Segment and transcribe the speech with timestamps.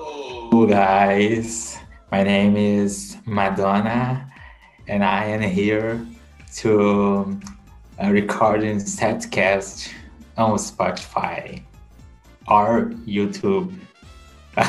[0.00, 1.76] Hello, guys.
[2.12, 4.30] My name is Madonna,
[4.86, 6.06] and I am here
[6.58, 7.36] to
[8.00, 9.92] uh, record a setcast
[10.36, 11.64] on Spotify
[12.46, 13.74] or YouTube.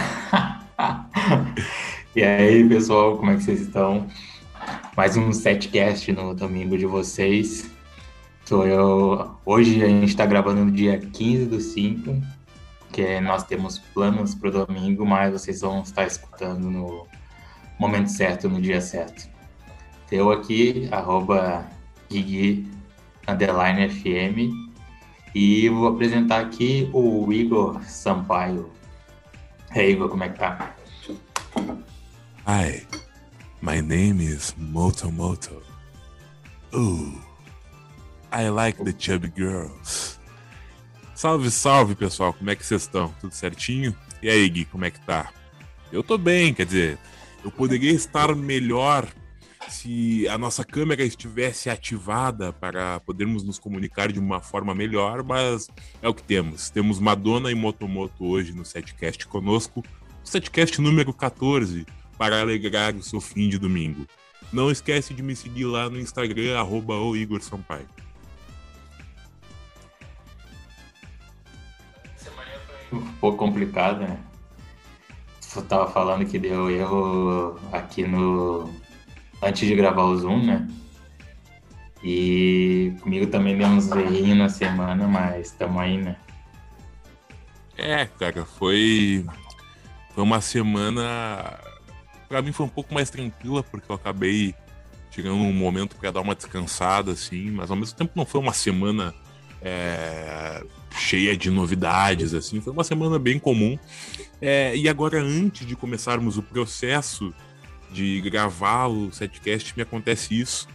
[2.15, 4.07] e aí, pessoal, como é que vocês estão?
[4.97, 7.69] Mais um setcast no domingo de vocês.
[8.45, 9.35] Sou eu.
[9.45, 12.19] Hoje a gente está gravando no dia 15 do 5,
[12.91, 17.07] que nós temos planos para o domingo, mas vocês vão estar escutando no
[17.79, 19.29] momento certo, no dia certo.
[20.11, 21.65] Eu aqui, arroba
[22.09, 22.67] Gigi
[23.27, 24.51] Underline FM,
[25.35, 28.71] e vou apresentar aqui o Igor Sampaio.
[29.75, 30.75] E aí, Igor, como é que tá?
[32.47, 32.85] Hi,
[33.61, 35.61] my name is Moto Moto.
[36.73, 37.19] Ooh,
[38.31, 40.18] I like the chubby girls.
[41.19, 42.31] Salve, salve, pessoal.
[42.31, 43.13] Como é que vocês estão?
[43.19, 43.93] Tudo certinho?
[44.23, 45.29] E aí, Gui, como é que tá?
[45.91, 46.97] Eu tô bem, quer dizer,
[47.43, 49.05] eu poderia estar melhor
[49.67, 55.67] se a nossa câmera estivesse ativada para podermos nos comunicar de uma forma melhor, mas
[56.01, 56.69] é o que temos.
[56.69, 59.83] Temos Madonna e Motomoto hoje no setcast conosco,
[60.23, 61.85] o setcast número 14,
[62.17, 64.05] para alegrar o seu fim de domingo.
[64.53, 67.89] Não esquece de me seguir lá no Instagram, arroba o Igor Sampaio.
[72.91, 74.17] Um pouco complicado, né?
[75.39, 78.69] Você tava falando que deu erro aqui no.
[79.41, 80.67] Antes de gravar o Zoom, né?
[82.03, 86.15] E comigo também deu uns errinhos na semana, mas estamos aí, né?
[87.77, 89.25] É, cara, foi.
[90.13, 91.59] Foi uma semana.
[92.27, 94.53] Pra mim foi um pouco mais tranquila, porque eu acabei
[95.09, 98.53] tirando um momento para dar uma descansada, assim, mas ao mesmo tempo não foi uma
[98.53, 99.13] semana
[99.61, 100.63] é,
[100.99, 103.77] cheia de novidades, assim, foi uma semana bem comum.
[104.41, 107.33] É, e agora, antes de começarmos o processo
[107.91, 110.67] de gravar o setcast, me acontece isso.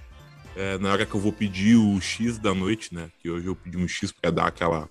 [0.56, 3.10] É, na hora que eu vou pedir o X da noite, né?
[3.20, 4.88] Que hoje eu pedi um X para dar aquela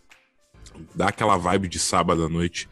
[0.96, 2.68] dar aquela vibe de sábado à noite.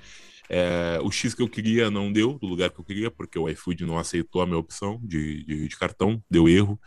[0.50, 3.48] É, o X que eu queria não deu do lugar que eu queria, porque o
[3.48, 6.80] iFood não aceitou a minha opção de, de, de cartão, deu erro.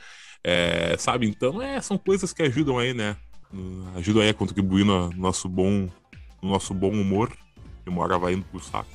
[0.43, 1.27] É, sabe?
[1.27, 3.17] Então, é, são coisas que ajudam aí, né?
[3.97, 5.89] Ajudam aí a contribuir no nosso bom,
[6.43, 7.31] no nosso bom humor.
[7.87, 8.89] E uma hora vai indo pro saco.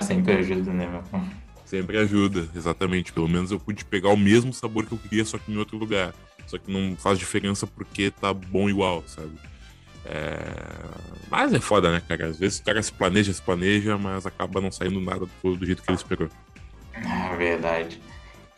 [0.00, 1.22] Sempre ajuda, né, meu?
[1.64, 3.12] Sempre ajuda, exatamente.
[3.12, 5.76] Pelo menos eu pude pegar o mesmo sabor que eu queria, só que em outro
[5.76, 6.14] lugar.
[6.46, 9.32] Só que não faz diferença porque tá bom igual, sabe?
[10.04, 10.30] É...
[11.30, 12.26] Mas é foda, né, cara?
[12.26, 15.64] Às vezes o cara se planeja, se planeja, mas acaba não saindo nada do, do
[15.64, 16.28] jeito que ele esperou.
[16.92, 18.00] É verdade.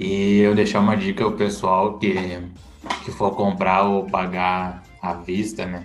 [0.01, 2.15] E eu deixar uma dica ao pessoal que,
[3.05, 5.85] que for comprar ou pagar à vista, né?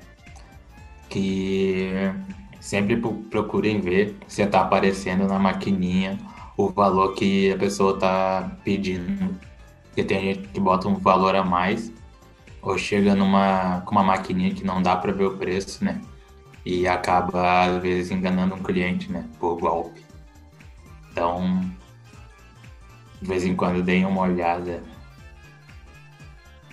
[1.10, 2.12] Que
[2.60, 2.98] sempre
[3.30, 6.18] procurem ver se tá aparecendo na maquininha
[6.58, 9.36] o valor que a pessoa tá pedindo.
[9.86, 11.92] Porque tem gente que bota um valor a mais
[12.62, 16.02] ou chega numa com uma maquininha que não dá para ver o preço, né?
[16.66, 19.26] E acaba às vezes enganando um cliente, né?
[19.40, 20.06] Por golpe.
[21.12, 21.62] Então,
[23.22, 24.84] de vez em quando deem uma olhada.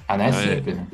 [0.07, 0.33] Ah, não é, é.
[0.33, 0.87] sempre, né?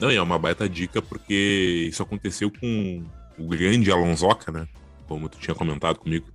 [0.00, 3.04] Não, e é uma baita dica porque isso aconteceu com
[3.38, 4.66] o grande Alonsoca, né?
[5.08, 6.26] Como tu tinha comentado comigo.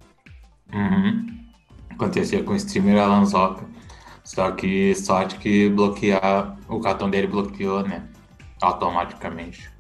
[0.74, 1.40] Uhum.
[1.90, 3.66] Acontecia com o streamer Alanzoca.
[4.24, 8.08] Só que sorte que bloquear o cartão dele bloqueou, né?
[8.62, 9.72] Automaticamente.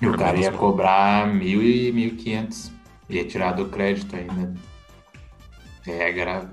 [0.00, 2.72] E o Pelo cara ia cobrar mil e mil quinhentos.
[3.08, 4.54] Ia tirar do crédito ainda.
[5.86, 6.48] É grave.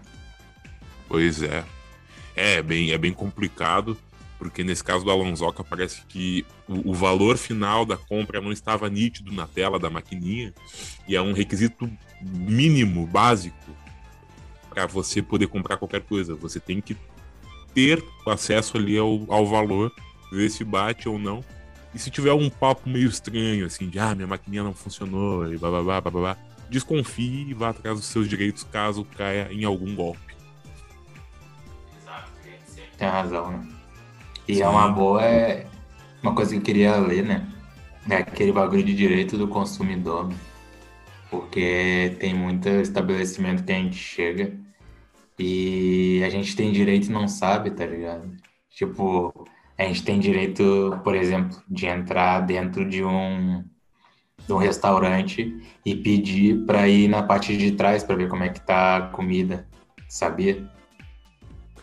[1.08, 1.64] Pois é.
[2.36, 3.98] É bem, é bem complicado,
[4.38, 8.90] porque nesse caso do Alonsoca parece que o, o valor final da compra não estava
[8.90, 10.54] nítido na tela da maquininha,
[11.08, 11.90] e é um requisito
[12.22, 13.56] mínimo, básico,
[14.70, 16.36] para você poder comprar qualquer coisa.
[16.36, 16.96] Você tem que
[17.74, 19.92] ter acesso ali ao, ao valor,
[20.32, 21.44] ver se bate ou não.
[21.94, 25.58] E se tiver um papo meio estranho, assim, de ah, minha maquininha não funcionou, e
[25.58, 26.38] blá blá
[26.70, 30.36] desconfie e vá atrás dos seus direitos caso caia em algum golpe.
[32.98, 33.77] Tem razão, né?
[34.48, 34.62] E Sim.
[34.62, 35.68] é uma boa, é
[36.24, 37.46] uma coisa que eu queria ler, né?
[38.10, 40.36] É aquele bagulho de direito do consumidor, né?
[41.30, 44.58] Porque tem muito estabelecimento que a gente chega
[45.38, 48.32] e a gente tem direito e não sabe, tá ligado?
[48.70, 49.48] Tipo,
[49.78, 53.64] a gente tem direito, por exemplo, de entrar dentro de um,
[54.48, 58.50] de um restaurante e pedir pra ir na parte de trás pra ver como é
[58.50, 59.68] que tá a comida,
[60.08, 60.66] sabia?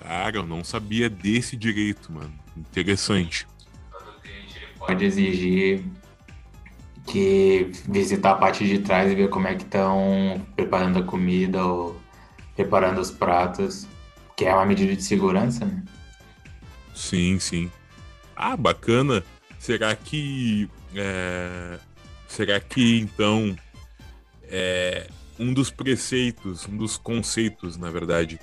[0.00, 2.43] Cara, eu não sabia desse direito, mano.
[2.56, 3.46] Interessante.
[4.78, 5.84] pode exigir
[7.06, 11.64] que visitar a parte de trás e ver como é que estão preparando a comida
[11.64, 12.00] ou
[12.56, 13.86] preparando os pratos,
[14.36, 15.82] que é uma medida de segurança, né?
[16.94, 17.70] Sim, sim.
[18.36, 19.22] Ah, bacana.
[19.58, 20.68] Será que.
[20.94, 21.78] É...
[22.28, 23.56] Será que então.
[24.44, 25.08] É...
[25.36, 28.38] Um dos preceitos, um dos conceitos, na verdade,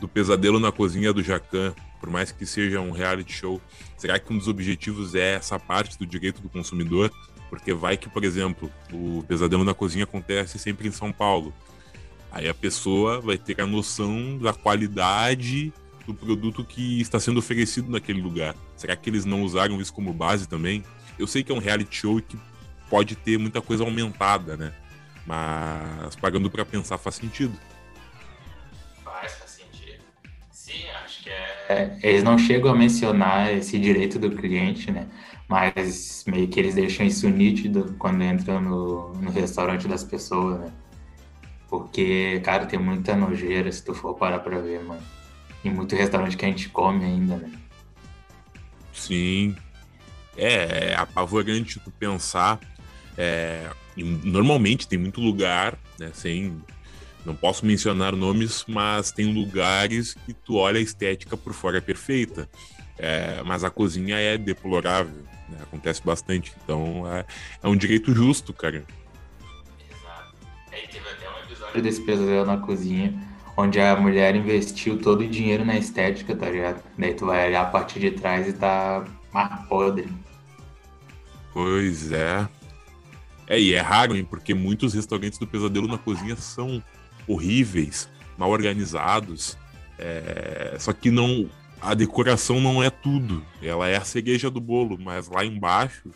[0.00, 3.60] do pesadelo na cozinha do Jacan, por mais que seja um reality show,
[3.96, 7.12] será que um dos objetivos é essa parte do direito do consumidor?
[7.48, 11.54] Porque vai que, por exemplo, o pesadelo na cozinha acontece sempre em São Paulo.
[12.32, 15.72] Aí a pessoa vai ter a noção da qualidade
[16.04, 18.56] do produto que está sendo oferecido naquele lugar.
[18.76, 20.82] Será que eles não usaram isso como base também?
[21.16, 22.36] Eu sei que é um reality show que
[22.90, 24.72] pode ter muita coisa aumentada, né?
[25.24, 27.56] Mas pagando para pensar faz sentido.
[31.72, 31.98] É...
[32.02, 35.06] Eles não chegam a mencionar esse direito do cliente, né?
[35.48, 40.72] Mas meio que eles deixam isso nítido quando entram no, no restaurante das pessoas, né?
[41.68, 45.02] Porque, cara, tem muita nojeira se tu for parar pra ver, mano.
[45.64, 47.50] E muito restaurante que a gente come ainda, né?
[48.92, 49.56] Sim.
[50.36, 52.60] É, é apavorante tu pensar.
[53.16, 56.62] É, normalmente tem muito lugar, né, sem.
[57.24, 61.80] Não posso mencionar nomes, mas tem lugares que tu olha a estética por fora é
[61.80, 62.48] perfeita.
[62.98, 65.22] É, mas a cozinha é deplorável.
[65.48, 66.52] Né, acontece bastante.
[66.64, 67.24] Então é,
[67.62, 68.84] é um direito justo, cara.
[69.88, 70.36] Exato.
[70.72, 75.28] Aí teve até um episódio desse pesadelo na cozinha onde a mulher investiu todo o
[75.28, 76.82] dinheiro na estética, tá ligado?
[76.96, 80.08] Daí tu vai olhar a parte de trás e tá mais podre.
[81.52, 82.48] Pois é.
[83.46, 84.24] É, e é raro, hein?
[84.24, 86.82] Porque muitos restaurantes do Pesadelo na Cozinha são
[87.26, 89.56] horríveis, mal organizados.
[89.98, 90.76] É...
[90.78, 91.48] Só que não.
[91.80, 93.44] A decoração não é tudo.
[93.60, 96.10] Ela é a cereja do bolo, mas lá embaixo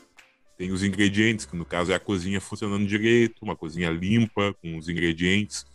[0.56, 4.78] tem os ingredientes, que no caso é a cozinha funcionando direito, uma cozinha limpa, com
[4.78, 5.66] os ingredientes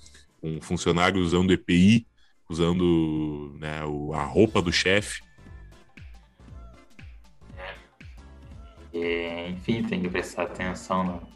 [0.42, 2.08] com funcionário usando EPI,
[2.50, 3.80] usando né,
[4.14, 5.22] a roupa do chefe.
[8.94, 9.50] É.
[9.50, 11.28] enfim, tem que prestar atenção no,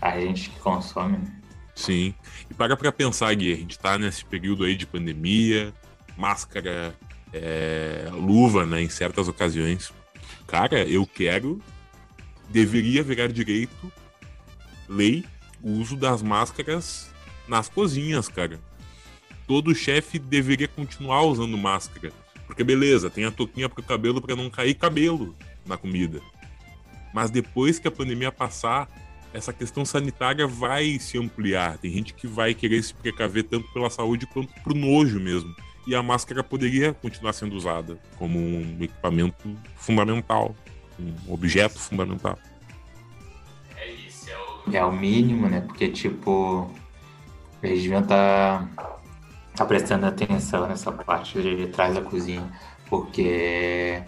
[0.00, 1.18] a gente que consome.
[1.18, 1.41] Né?
[1.74, 2.14] Sim.
[2.50, 5.72] E para para pensar, Gui, a gente está nesse período aí de pandemia,
[6.16, 6.94] máscara,
[7.32, 9.92] é, luva, né, em certas ocasiões.
[10.46, 11.60] Cara, eu quero,
[12.48, 13.92] deveria virar direito,
[14.88, 15.24] lei,
[15.62, 17.10] o uso das máscaras
[17.48, 18.60] nas cozinhas, cara.
[19.46, 22.12] Todo chefe deveria continuar usando máscara.
[22.46, 25.34] Porque beleza, tem a touquinha pro cabelo para não cair cabelo
[25.64, 26.20] na comida.
[27.12, 28.88] Mas depois que a pandemia passar,
[29.32, 31.78] essa questão sanitária vai se ampliar.
[31.78, 35.54] Tem gente que vai querer se precaver tanto pela saúde quanto pro nojo mesmo.
[35.86, 40.54] E a máscara poderia continuar sendo usada como um equipamento fundamental,
[40.98, 42.38] um objeto fundamental.
[43.76, 45.60] É isso, é o, é o mínimo, né?
[45.62, 46.70] Porque, tipo,
[47.62, 48.98] eles deviam estar tá,
[49.56, 52.48] tá prestando atenção nessa parte de trás da cozinha,
[52.88, 54.02] porque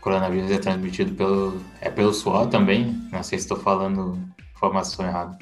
[0.00, 3.08] coronavírus é transmitido pelo, é pelo suor também.
[3.10, 4.18] Não sei se estou falando
[4.54, 5.38] informação errada.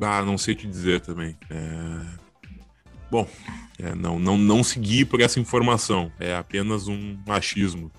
[0.00, 1.36] Ah, não sei te dizer também.
[1.50, 2.22] É...
[3.10, 3.28] Bom,
[3.78, 6.10] é, não, não, não seguir por essa informação.
[6.18, 7.90] É apenas um machismo.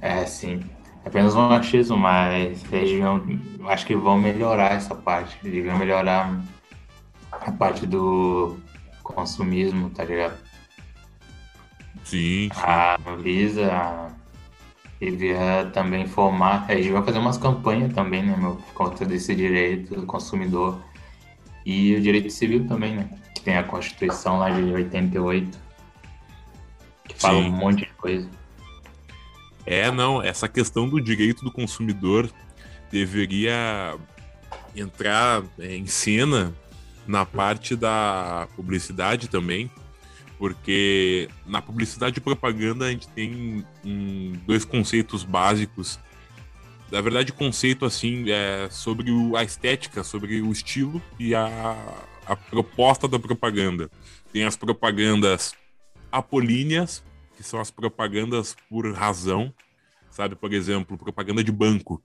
[0.00, 0.60] É, sim.
[1.04, 3.22] É apenas um machismo, mas eles deviam,
[3.68, 5.38] acho que vão melhorar essa parte.
[5.42, 6.42] Deviam melhorar
[7.30, 8.58] a parte do
[9.02, 10.36] consumismo, tá ligado?
[12.04, 12.48] Sim.
[12.52, 12.60] sim.
[12.62, 14.10] A Anvisa
[15.00, 19.94] devia também formar, eles deviam fazer umas campanhas também, né, meu, por conta desse direito
[19.94, 20.80] do consumidor
[21.64, 25.58] e o direito civil também, né, que tem a Constituição lá de 88,
[27.04, 27.48] que fala sim.
[27.48, 28.28] um monte de coisa.
[29.64, 32.28] É, não, essa questão do direito do consumidor
[32.90, 33.96] deveria
[34.74, 36.54] entrar em cena
[37.06, 39.70] na parte da publicidade também,
[40.38, 45.98] porque na publicidade e propaganda a gente tem um, dois conceitos básicos.
[46.90, 51.76] Na verdade, conceito assim é sobre o, a estética, sobre o estilo e a,
[52.24, 53.90] a proposta da propaganda.
[54.32, 55.54] Tem as propagandas
[56.10, 57.02] apolíneas,
[57.36, 59.52] que são as propagandas por razão,
[60.10, 60.34] sabe?
[60.34, 62.02] Por exemplo, propaganda de banco.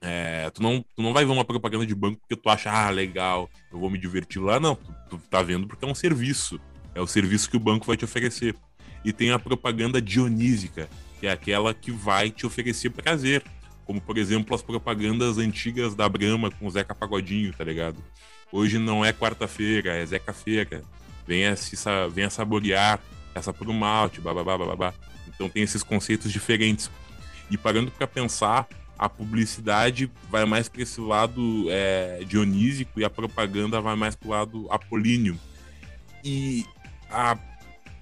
[0.00, 2.90] É, tu, não, tu não vai ver uma propaganda de banco porque tu acha, ah,
[2.90, 4.58] legal, eu vou me divertir lá.
[4.58, 6.60] Não, tu, tu tá vendo porque é um serviço.
[6.94, 8.54] É o serviço que o banco vai te oferecer.
[9.04, 13.42] E tem a propaganda dionísica, que é aquela que vai te oferecer prazer.
[13.84, 17.96] Como, por exemplo, as propagandas antigas da Brahma com o Zeca Pagodinho, tá ligado?
[18.50, 20.82] Hoje não é quarta-feira, é Zeca-feira.
[21.26, 21.76] Venha, se,
[22.12, 23.00] venha saborear
[23.34, 24.94] essa um malte, babá, babá.
[25.26, 26.90] Então tem esses conceitos diferentes.
[27.50, 28.68] E parando para pensar,
[28.98, 34.28] a publicidade vai mais para esse lado é, dionísico e a propaganda vai mais para
[34.28, 35.38] o lado apolíneo.
[36.24, 36.64] E
[37.12, 37.38] a,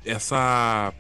[0.05, 0.95] essa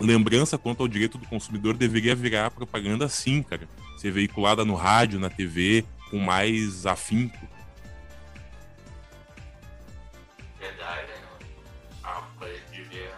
[0.00, 3.68] lembrança quanto ao direito do consumidor deveria virar propaganda sim, cara.
[3.96, 7.38] Ser veiculada no rádio, na TV, com mais afinco.
[10.58, 11.48] Verdade, né?
[12.02, 12.22] a
[12.72, 13.12] devia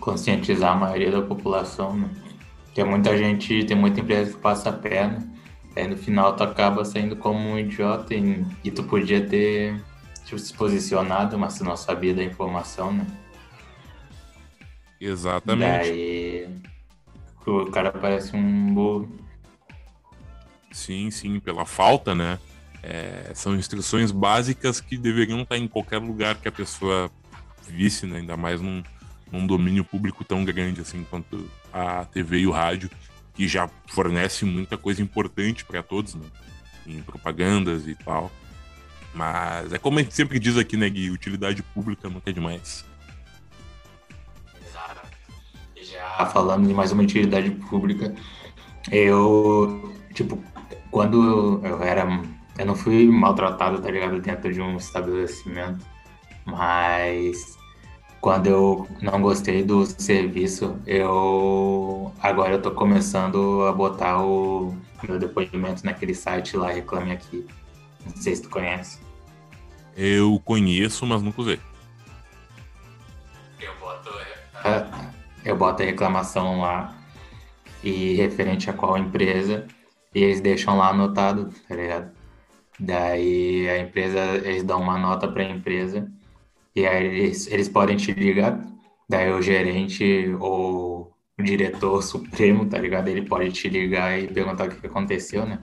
[0.00, 2.10] conscientizar a maioria da população, né?
[2.74, 5.26] Tem muita gente, tem muita empresa que passa a perna,
[5.74, 9.82] aí no final tu acaba saindo como um idiota e, e tu podia ter
[10.26, 13.06] tipo, se posicionado, mas tu não sabia da informação, né?
[15.00, 15.88] Exatamente.
[15.90, 16.48] Daí
[17.46, 19.08] o cara parece um burro.
[20.72, 22.38] Sim, sim, pela falta, né?
[22.82, 27.10] É, são instruções básicas que deveriam estar em qualquer lugar que a pessoa
[27.68, 28.18] visse, né?
[28.18, 28.82] ainda mais num,
[29.32, 32.90] num domínio público tão grande assim quanto a TV e o rádio,
[33.34, 36.26] que já fornece muita coisa importante para todos, né?
[36.86, 38.30] em propagandas e tal.
[39.12, 41.10] Mas é como a gente sempre diz aqui, né, Gui?
[41.10, 42.84] Utilidade pública nunca é demais.
[46.24, 48.14] Falando de mais uma utilidade pública,
[48.90, 50.42] eu, tipo,
[50.90, 52.06] quando eu era.
[52.58, 54.18] Eu não fui maltratado, tá ligado?
[54.20, 55.84] Dentro de um estabelecimento,
[56.44, 57.58] mas
[58.20, 65.18] quando eu não gostei do serviço, eu agora eu tô começando a botar o meu
[65.18, 67.46] depoimento naquele site lá, Reclame Aqui.
[68.04, 69.00] Não sei se tu conhece.
[69.96, 71.60] Eu conheço, mas nunca usei.
[73.60, 74.10] Eu boto,
[74.64, 74.86] é,
[75.46, 76.94] eu boto a reclamação lá
[77.82, 79.66] e referente a qual empresa
[80.12, 82.10] e eles deixam lá anotado, tá ligado?
[82.78, 86.10] Daí a empresa, eles dão uma nota para a empresa
[86.74, 88.60] e aí eles, eles podem te ligar,
[89.08, 93.08] daí o gerente ou o diretor supremo, tá ligado?
[93.08, 95.60] Ele pode te ligar e perguntar o que aconteceu, né?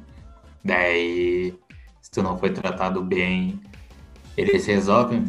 [0.63, 1.53] Daí,
[2.01, 3.59] se tu não foi tratado bem,
[4.37, 5.25] eles resolvem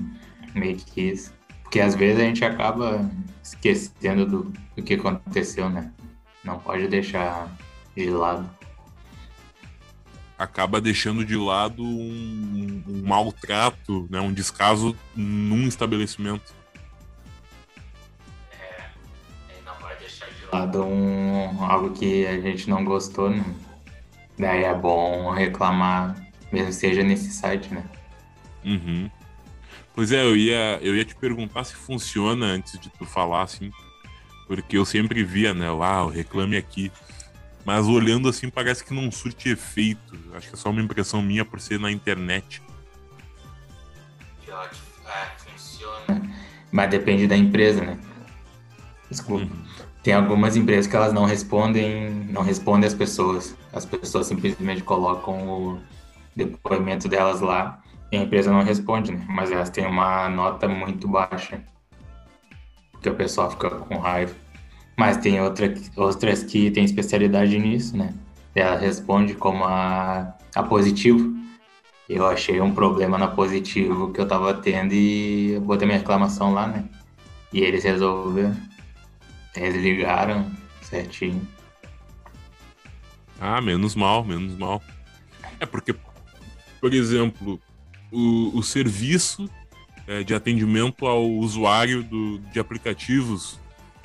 [0.55, 1.35] meio que isso.
[1.65, 3.11] Porque às vezes a gente acaba
[3.43, 5.93] esquecendo do, do que aconteceu, né?
[6.45, 7.51] Não pode deixar
[7.97, 8.49] de lado
[10.39, 16.55] acaba deixando de lado um, um maltrato, né, um descaso num estabelecimento.
[18.53, 18.85] É,
[19.65, 23.45] não vai deixar de lado um, algo que a gente não gostou, né?
[24.39, 26.17] Daí é bom reclamar,
[26.53, 27.85] mesmo seja nesse site, né?
[28.65, 29.11] Uhum.
[29.95, 33.71] Pois é, eu ia, eu ia te perguntar se funciona antes de tu falar, assim,
[34.47, 36.91] porque eu sempre via, né, uau, reclame aqui.
[37.65, 40.19] Mas olhando assim, parece que não surte efeito.
[40.35, 42.61] Acho que é só uma impressão minha por ser na internet.
[44.47, 46.31] É, funciona.
[46.71, 47.99] Mas depende da empresa, né?
[49.11, 49.45] Desculpa.
[49.45, 49.65] Uhum.
[50.03, 53.57] Tem algumas empresas que elas não respondem, não respondem as pessoas.
[53.73, 55.81] As pessoas simplesmente colocam o
[56.37, 57.83] depoimento delas lá
[58.15, 59.25] e a empresa não responde, né?
[59.29, 61.61] Mas elas têm uma nota muito baixa.
[62.93, 64.35] Porque o pessoal fica com raiva.
[64.97, 68.15] Mas tem outra, outras que têm especialidade nisso, né?
[68.55, 71.35] Ela responde como a, a positivo.
[72.09, 76.69] Eu achei um problema na positivo que eu tava tendo e botei minha reclamação lá,
[76.69, 76.85] né?
[77.53, 78.57] E eles resolveram.
[79.57, 80.49] Eles ligaram
[80.83, 81.47] certinho.
[83.41, 84.81] Ah, menos mal, menos mal.
[85.59, 85.95] É porque,
[86.81, 87.61] por exemplo,
[88.15, 89.51] o, o serviço
[90.07, 93.59] é, de atendimento ao usuário do, de aplicativos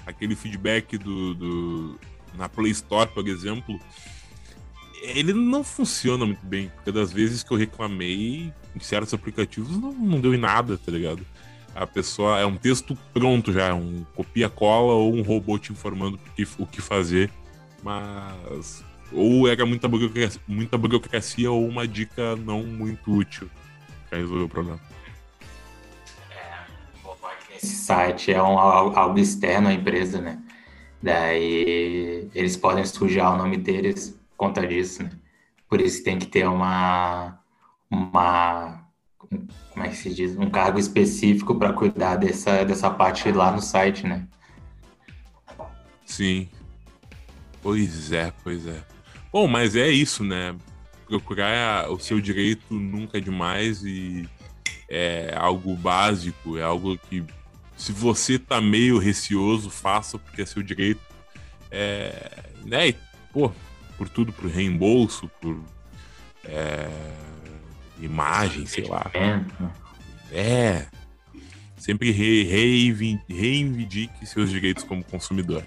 [0.06, 2.00] aquele feedback do, do,
[2.36, 3.80] na Play Store, por exemplo,
[5.02, 9.94] ele não funciona muito bem, porque das vezes que eu reclamei em certos aplicativos não,
[9.94, 11.26] não deu em nada, tá ligado?
[11.76, 16.20] A pessoa é um texto pronto já, um copia-cola ou um robô te informando
[16.58, 17.32] o que, fazer,
[17.84, 23.50] mas ou era muita burocracia, muita burocracia ou uma dica não muito útil
[24.10, 24.80] para resolver o problema
[27.62, 30.40] esse site é um, algo externo à empresa, né?
[31.02, 35.12] Daí eles podem sujar o nome deles por conta disso, né?
[35.68, 37.40] Por isso tem que ter uma,
[37.92, 38.84] uma
[39.72, 40.36] como é que se diz?
[40.38, 44.28] Um cargo específico para cuidar dessa, dessa parte lá no site, né?
[46.06, 46.50] Sim.
[47.62, 48.84] Pois é, pois é.
[49.32, 50.56] Bom, mas é isso, né?
[51.10, 54.30] Procurar o seu direito nunca é demais e
[54.88, 57.24] é algo básico, é algo que
[57.76, 61.02] se você tá meio receoso, faça, porque é seu direito.
[61.72, 62.90] É, né?
[62.90, 62.96] E,
[63.34, 63.52] pô,
[63.98, 65.60] por tudo, por reembolso, por
[66.46, 66.88] é,
[68.00, 69.10] imagem, sei lá.
[70.32, 70.86] É.
[71.78, 72.44] Sempre re,
[73.28, 75.64] reivindique seus direitos como consumidor.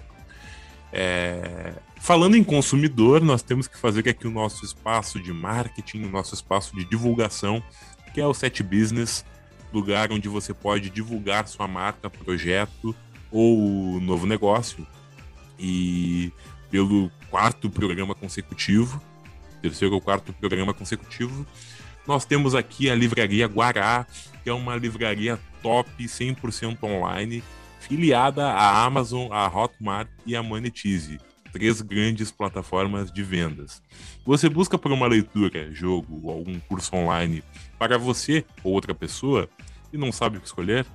[0.91, 1.73] É...
[2.03, 6.35] Falando em consumidor, nós temos que fazer aqui o nosso espaço de marketing, o nosso
[6.35, 7.63] espaço de divulgação,
[8.13, 9.23] que é o Set Business,
[9.71, 12.93] lugar onde você pode divulgar sua marca, projeto
[13.31, 14.85] ou novo negócio.
[15.57, 16.29] E
[16.69, 19.01] pelo quarto programa consecutivo,
[19.61, 21.47] terceiro ou quarto programa consecutivo,
[22.05, 24.05] nós temos aqui a livraria Guará,
[24.43, 27.41] que é uma livraria top 100% online,
[27.79, 31.17] filiada à Amazon, à Hotmart e à Monetize,
[31.53, 33.81] três grandes plataformas de vendas.
[34.25, 37.43] Você busca por uma leitura, jogo ou algum curso online
[37.77, 39.47] para você ou outra pessoa
[39.93, 40.85] e não sabe o que escolher?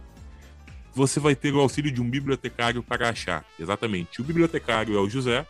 [0.93, 3.45] Você vai ter o auxílio de um bibliotecário para achar.
[3.59, 4.21] Exatamente.
[4.21, 5.47] O bibliotecário é o José.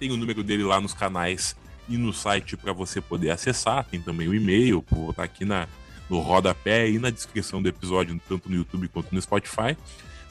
[0.00, 1.54] Tem o número dele lá nos canais
[1.88, 3.84] e no site para você poder acessar.
[3.84, 5.68] Tem também o e-mail, vou botar aqui na,
[6.10, 9.76] no rodapé e na descrição do episódio, tanto no YouTube quanto no Spotify.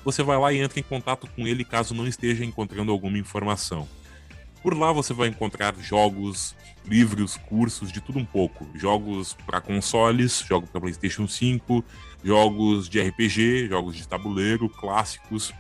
[0.08, 3.86] Você vai lá e entra em contato com ele caso não esteja encontrando alguma informação.
[4.64, 8.66] Por lá você vai encontrar jogos, livros, cursos, de tudo um pouco.
[8.74, 11.84] Jogos para consoles, jogos para PlayStation 5,
[12.24, 15.54] jogos de RPG, jogos de tabuleiro, clássicos,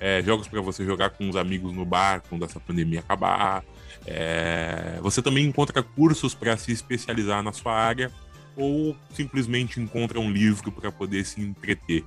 [0.00, 3.62] é, jogos para você jogar com os amigos no bar quando essa pandemia acabar,
[4.04, 8.10] é, você também encontra cursos para se especializar na sua área
[8.56, 12.04] ou simplesmente encontra um livro para poder se entreter,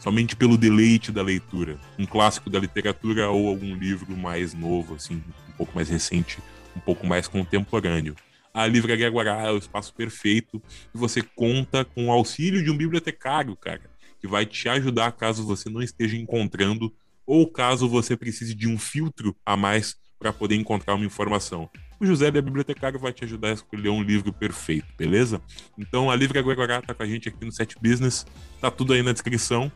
[0.00, 5.22] somente pelo deleite da leitura, um clássico da literatura ou algum livro mais novo, assim,
[5.48, 6.38] um pouco mais recente,
[6.74, 8.16] um pouco mais contemporâneo.
[8.52, 10.60] A Livraria Guará é o espaço perfeito
[10.92, 13.82] e você conta com o auxílio de um bibliotecário, cara,
[14.20, 16.92] que vai te ajudar caso você não esteja encontrando
[17.24, 21.70] ou caso você precise de um filtro a mais para poder encontrar uma informação.
[22.00, 25.40] O José da Bibliotecário vai te ajudar a escolher um livro perfeito, beleza?
[25.78, 28.26] Então a Livre Agora tá com a gente aqui no Set Business,
[28.58, 29.70] tá tudo aí na descrição.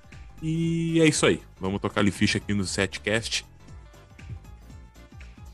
[0.46, 1.40] E é isso aí.
[1.58, 3.46] Vamos tocar ali ficha aqui no Setcast.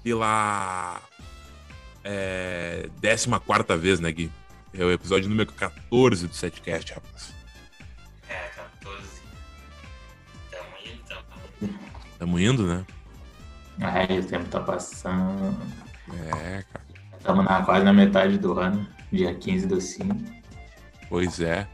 [0.02, 1.00] Pela
[2.02, 4.32] é, 14 vez, né, Gui?
[4.74, 7.32] É o episódio número 14 do Setcast, rapaz.
[8.28, 8.48] É,
[8.80, 9.22] 14.
[10.50, 11.22] Tamo indo, tamo
[11.62, 11.78] indo.
[12.18, 12.84] Tamo indo, né?
[13.80, 15.56] Ai, o tempo tá passando.
[16.12, 16.84] É, cara.
[17.16, 20.16] Estamos na, quase na metade do ano, dia 15 do 5.
[21.08, 21.68] Pois é.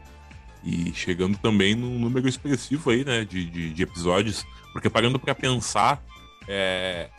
[0.63, 4.45] E chegando também num número expressivo aí, né, de, de, de episódios.
[4.73, 6.03] Porque parando para pensar,
[6.47, 7.09] é,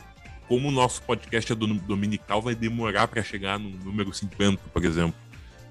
[0.47, 4.83] como o nosso podcast é do, dominical, vai demorar para chegar no número 50, por
[4.83, 5.15] exemplo.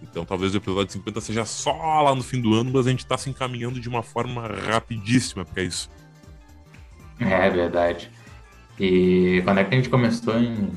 [0.02, 3.04] Então talvez o episódio 50 seja só lá no fim do ano, mas a gente
[3.04, 5.90] tá se encaminhando de uma forma rapidíssima para isso.
[7.18, 8.10] É verdade.
[8.78, 10.70] E quando é que a gente começou em.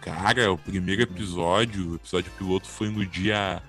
[0.00, 3.60] Cara, o primeiro episódio, o episódio piloto foi no dia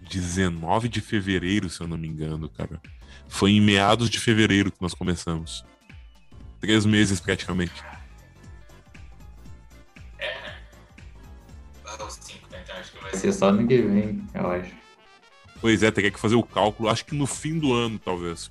[0.00, 2.80] 19 de fevereiro, se eu não me engano, cara.
[3.28, 5.64] Foi em meados de fevereiro que nós começamos.
[6.60, 7.82] Três meses praticamente.
[10.18, 10.56] É.
[11.82, 12.06] Então
[12.76, 14.72] acho que vai ser só no que vem, eu acho.
[15.60, 18.50] Pois é, teria que fazer o cálculo, acho que no fim do ano, talvez.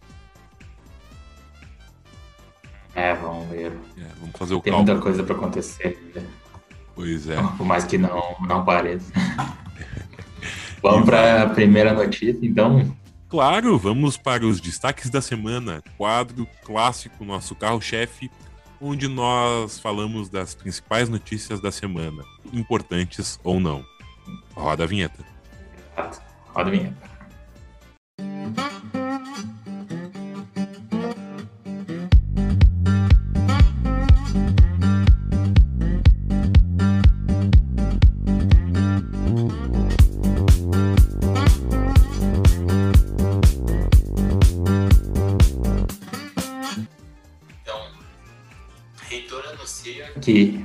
[2.93, 3.71] É, vamos ver.
[3.97, 4.93] É, vamos fazer o Tem cálculo.
[4.93, 5.97] muita coisa para acontecer.
[6.95, 7.35] Pois é.
[7.55, 9.11] Por mais que não, não pareça.
[10.81, 12.95] vamos para a primeira notícia, então.
[13.29, 15.83] Claro, vamos para os destaques da semana.
[15.97, 18.31] Quadro clássico, nosso carro-chefe,
[18.79, 23.83] onde nós falamos das principais notícias da semana, importantes ou não.
[24.53, 25.23] Roda a vinheta.
[26.53, 27.17] Roda a vinheta.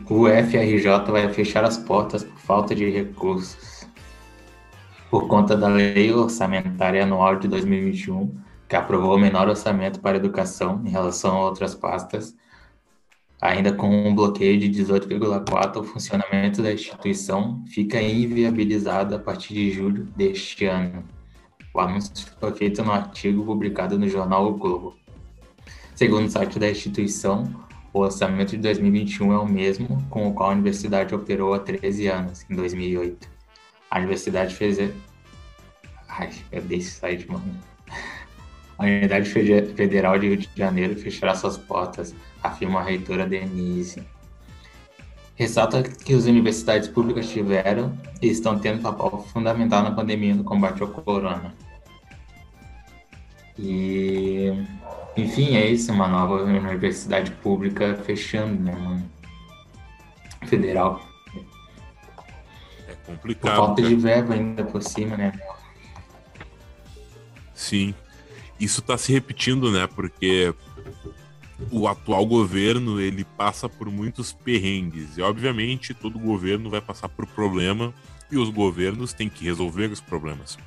[0.08, 3.86] O FRJ vai fechar as portas por falta de recursos.
[5.10, 8.34] Por conta da Lei Orçamentária Anual de 2021,
[8.68, 12.34] que aprovou o menor orçamento para educação em relação a outras pastas,
[13.40, 19.70] ainda com um bloqueio de 18,4%, o funcionamento da instituição fica inviabilizado a partir de
[19.70, 21.04] julho deste ano.
[21.74, 24.96] O anúncio foi feito no artigo publicado no jornal O Globo.
[25.94, 27.44] Segundo o site da instituição,
[27.92, 32.06] o orçamento de 2021 é o mesmo com o qual a universidade operou há 13
[32.08, 33.28] anos, em 2008.
[33.90, 34.78] A universidade fez.
[36.08, 37.44] Ai, é desse site, mano.
[38.78, 44.02] A Unidade Federal de Rio de Janeiro fechará suas portas, afirma a reitora Denise.
[45.36, 50.82] Ressalta que as universidades públicas tiveram e estão tendo papel fundamental na pandemia no combate
[50.82, 51.54] ao corona.
[53.56, 54.52] E
[55.16, 59.10] enfim, é isso, uma nova universidade pública fechando, né, mano?
[60.46, 61.00] federal.
[62.86, 63.56] É Por complicado.
[63.56, 63.94] falta cara.
[63.94, 65.32] de verba ainda por cima, né?
[67.54, 67.94] Sim.
[68.58, 69.86] Isso está se repetindo, né?
[69.86, 70.54] Porque
[71.70, 75.16] o atual governo ele passa por muitos perrengues.
[75.16, 77.94] E obviamente todo governo vai passar por problema
[78.30, 80.58] e os governos têm que resolver os problemas.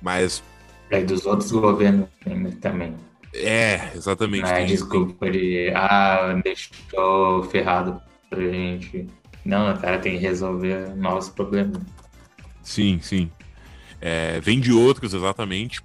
[0.00, 0.42] Mas
[0.90, 2.94] É dos outros governos ainda também.
[3.34, 4.50] É, exatamente.
[4.50, 9.06] Tem- desculpa de, ah, deixou ferrado pra gente.
[9.44, 11.80] Não, o cara tem que resolver novos problemas.
[12.62, 13.30] Sim, sim.
[14.00, 15.80] É, vem de outros, exatamente.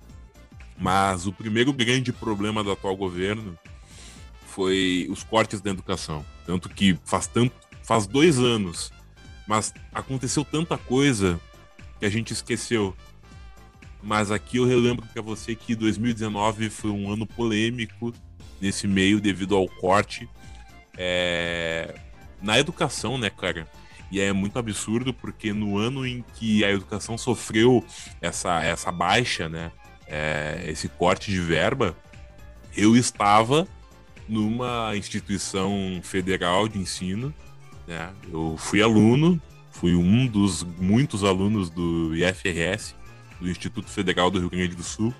[0.77, 3.57] Mas o primeiro grande problema do atual governo
[4.45, 6.25] foi os cortes da educação.
[6.45, 7.53] Tanto que faz, tanto,
[7.83, 8.91] faz dois anos,
[9.47, 11.39] mas aconteceu tanta coisa
[11.99, 12.95] que a gente esqueceu.
[14.05, 18.13] Mas aqui eu relembro para você que 2019 foi um ano polêmico
[18.61, 20.29] nesse meio devido ao corte
[20.95, 21.95] é,
[22.39, 23.67] na educação, né, cara?
[24.11, 27.83] E é muito absurdo porque no ano em que a educação sofreu
[28.21, 29.71] essa, essa baixa, né,
[30.05, 31.97] é, esse corte de verba,
[32.77, 33.67] eu estava
[34.29, 37.33] numa instituição federal de ensino,
[37.87, 38.13] né?
[38.31, 39.41] Eu fui aluno,
[39.71, 42.93] fui um dos muitos alunos do IFRS,
[43.39, 45.13] do Instituto Federal do Rio Grande do Sul.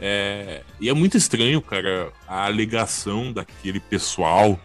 [0.00, 4.60] É, e é muito estranho, cara, a alegação daquele pessoal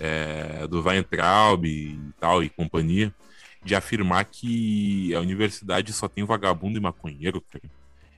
[0.00, 3.14] é, do Weintraub e tal, e companhia,
[3.64, 7.70] de afirmar que a universidade só tem vagabundo e maconheiro, cara.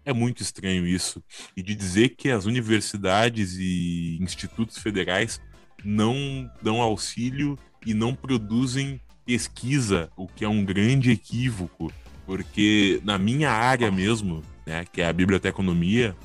[0.04, 1.22] É muito estranho isso.
[1.56, 5.40] E de dizer que as universidades e institutos federais
[5.84, 11.92] não dão auxílio e não produzem pesquisa, o que é um grande equívoco,
[12.26, 16.16] porque na minha área mesmo, né, que é a biblioteconomia,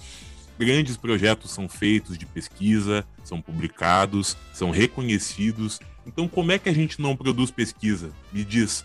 [0.58, 5.80] grandes projetos são feitos de pesquisa, são publicados, são reconhecidos.
[6.06, 8.12] Então, como é que a gente não produz pesquisa?
[8.32, 8.84] Me diz.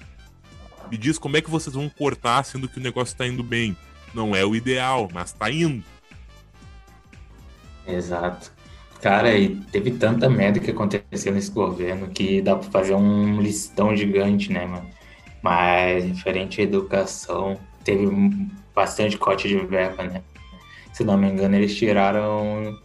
[0.90, 3.76] Me diz como é que vocês vão cortar sendo que o negócio está indo bem.
[4.12, 5.82] Não é o ideal, mas está indo.
[7.86, 8.52] Exato.
[9.00, 13.96] Cara, e teve tanta merda que aconteceu nesse governo que dá pra fazer um listão
[13.96, 14.88] gigante, né, mano?
[15.42, 18.06] Mas referente à educação, teve
[18.74, 20.22] bastante corte de verba, né?
[20.92, 22.78] Se não me engano, eles tiraram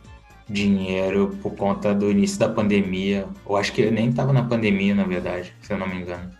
[0.50, 3.28] dinheiro por conta do início da pandemia.
[3.48, 6.32] Eu acho que nem tava na pandemia, na verdade, se eu não me engano.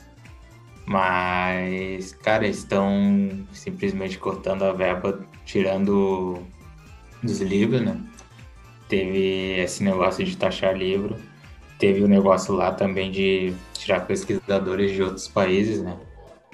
[0.86, 6.40] Mas, cara, estão simplesmente cortando a verba, tirando
[7.22, 8.00] dos livros, né?
[8.88, 11.18] Teve esse negócio de taxar livro.
[11.80, 15.98] Teve o negócio lá também de tirar pesquisadores de outros países, né?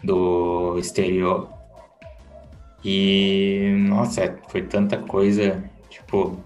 [0.04, 1.50] Do exterior.
[2.84, 6.38] E, nossa, foi tanta coisa, tipo,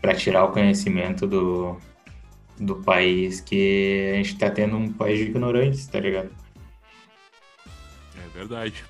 [0.00, 1.76] para tirar o conhecimento do,
[2.58, 6.30] do país que a gente tá tendo um país de ignorantes, tá ligado?
[8.16, 8.82] É verdade.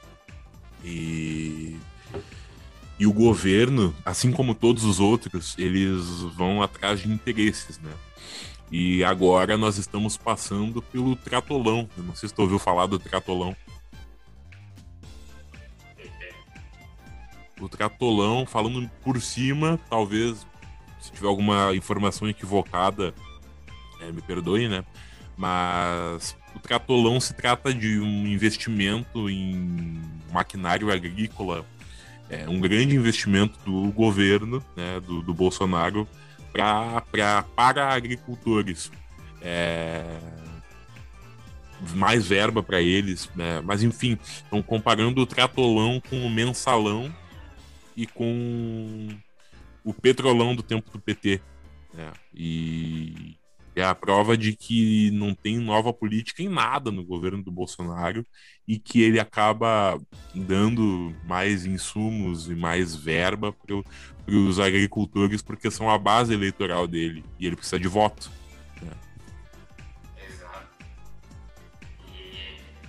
[0.85, 1.77] E
[2.99, 7.91] e o governo, assim como todos os outros, eles vão atrás de interesses, né?
[8.70, 11.88] E agora nós estamos passando pelo tratolão.
[11.96, 13.57] Eu não sei se tu ouviu falar do tratolão.
[17.61, 20.46] O tratolão, falando por cima, talvez,
[21.00, 23.14] se tiver alguma informação equivocada,
[24.00, 24.85] é, me perdoe, né?
[25.37, 30.02] Mas o tratolão se trata de um investimento em
[30.33, 31.64] maquinário agrícola
[32.29, 36.09] é, um grande investimento do governo, né, do, do Bolsonaro,
[36.57, 38.90] pra, pra, para agricultores.
[39.42, 40.03] É,
[41.95, 43.61] mais verba para eles, né?
[43.62, 47.14] mas enfim, estão comparando o tratolão com o mensalão
[47.95, 49.09] e com
[49.85, 51.40] o petrolão do tempo do PT.
[51.92, 52.11] Né?
[52.35, 53.36] E
[53.77, 58.25] é a prova de que não tem nova política em nada no governo do Bolsonaro
[58.67, 60.01] e que ele acaba
[60.35, 63.77] dando mais insumos e mais verba para
[64.35, 68.31] os agricultores porque são a base eleitoral dele e ele precisa de voto.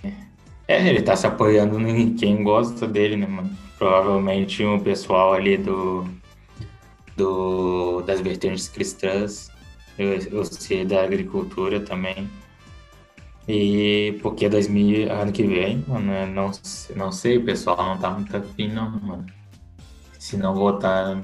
[0.02, 0.12] Né?
[0.66, 3.50] É, ele tá se apoiando em quem gosta dele, né, mano?
[3.76, 6.08] Provavelmente o pessoal ali do,
[7.14, 9.50] do das vertentes cristãs,
[9.98, 12.28] eu, eu sei da agricultura também.
[13.48, 16.52] E porque 2000, ano que vem, mano, não,
[16.94, 19.26] não sei, o pessoal não tá muito afim, não, mano.
[20.18, 21.22] Se não votar.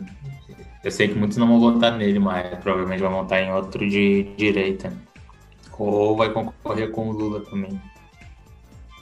[0.83, 4.25] Eu sei que muitos não vão votar nele, mas provavelmente vão votar em outro de
[4.37, 4.93] direita.
[5.79, 7.81] Ou vai concorrer com o Lula também.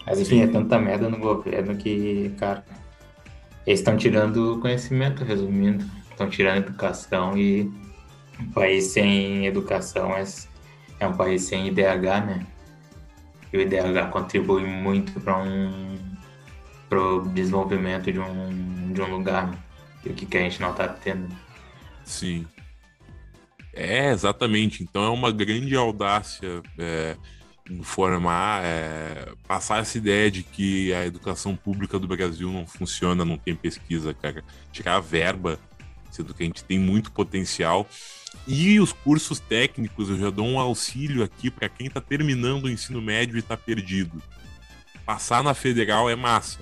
[0.04, 2.64] Mas enfim, é tanta merda no governo que, cara,
[3.66, 5.84] eles estão tirando conhecimento, resumindo.
[6.10, 7.70] Estão tirando educação e
[8.50, 10.24] país sem educação é,
[11.00, 12.46] é um país sem IDH, né?
[13.52, 16.00] e o IDH contribui muito para um
[16.94, 19.58] o desenvolvimento de um, de um lugar né?
[20.04, 21.34] e o que, que a gente não está tendo.
[22.04, 22.46] Sim.
[23.72, 24.82] É, exatamente.
[24.82, 27.16] Então é uma grande audácia é,
[27.70, 33.38] informar, é, passar essa ideia de que a educação pública do Brasil não funciona, não
[33.38, 34.44] tem pesquisa, cara.
[34.70, 35.58] Tirar a verba,
[36.10, 37.88] sendo que a gente tem muito potencial.
[38.46, 42.70] E os cursos técnicos, eu já dou um auxílio aqui para quem está terminando o
[42.70, 44.22] ensino médio e está perdido.
[45.04, 46.60] Passar na federal é massa.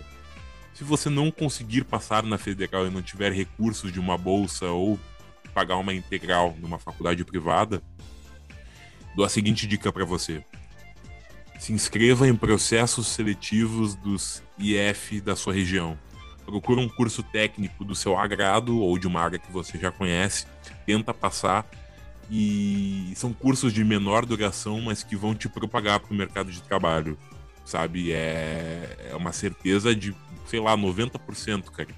[0.74, 4.98] Se você não conseguir passar na federal e não tiver recursos de uma bolsa ou
[5.52, 7.82] pagar uma integral numa faculdade privada,
[9.14, 10.42] dou a seguinte dica para você.
[11.58, 15.98] Se inscreva em processos seletivos dos IF da sua região.
[16.46, 20.46] Procura um curso técnico do seu agrado ou de uma área que você já conhece,
[20.90, 21.64] tenta passar
[22.28, 26.60] e são cursos de menor duração, mas que vão te propagar para o mercado de
[26.62, 27.16] trabalho,
[27.64, 28.12] sabe?
[28.12, 30.14] É, é uma certeza de,
[30.46, 31.88] sei lá, 90%, cara.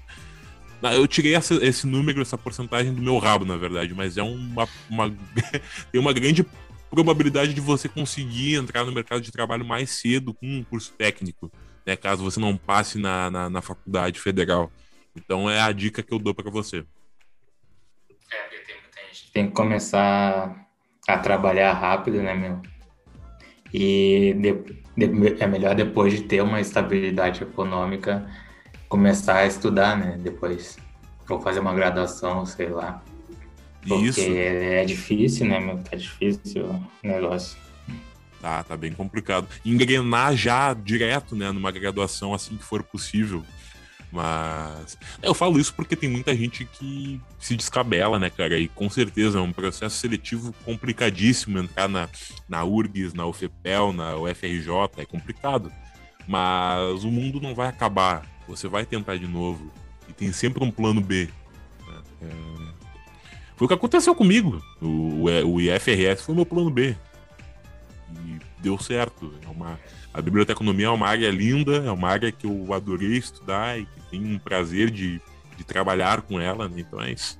[0.95, 4.67] Eu tirei essa, esse número, essa porcentagem do meu rabo, na verdade, mas é uma,
[4.89, 5.09] uma
[5.91, 6.45] tem uma grande
[6.91, 11.51] probabilidade de você conseguir entrar no mercado de trabalho mais cedo com um curso técnico,
[11.85, 14.71] né, caso você não passe na, na, na faculdade federal.
[15.15, 16.85] Então é a dica que eu dou para você.
[19.33, 20.67] Tem que começar
[21.07, 22.61] a trabalhar rápido, né, meu?
[23.73, 28.29] E de, de, é melhor depois de ter uma estabilidade econômica
[28.87, 30.19] começar a estudar, né?
[30.21, 30.77] Depois.
[31.27, 33.01] Ou fazer uma graduação, sei lá.
[33.81, 34.21] Porque Isso.
[34.21, 35.79] é difícil, né, meu?
[35.79, 37.57] Tá difícil o negócio.
[38.39, 39.47] Tá, tá bem complicado.
[39.65, 43.43] Engrenar já direto, né, numa graduação assim que for possível.
[44.13, 48.59] Mas eu falo isso porque tem muita gente que se descabela, né, cara?
[48.59, 52.07] E com certeza é um processo seletivo complicadíssimo entrar na,
[52.47, 55.71] na URGS, na UFPEL, na UFRJ, é complicado.
[56.27, 59.71] Mas o mundo não vai acabar você vai tentar de novo.
[60.07, 61.29] E tem sempre um plano B.
[61.87, 62.01] Né?
[62.23, 62.73] É...
[63.55, 64.61] Foi o que aconteceu comigo.
[64.81, 66.95] O, o, IFRS foi meu plano B.
[68.25, 69.33] E deu certo.
[69.43, 69.79] É uma,
[70.13, 74.01] a biblioteconomia é uma área linda, é uma área que eu adorei estudar e que
[74.11, 75.19] tenho um prazer de,
[75.57, 76.69] de trabalhar com ela.
[76.69, 76.81] Né?
[76.81, 77.39] Então é isso.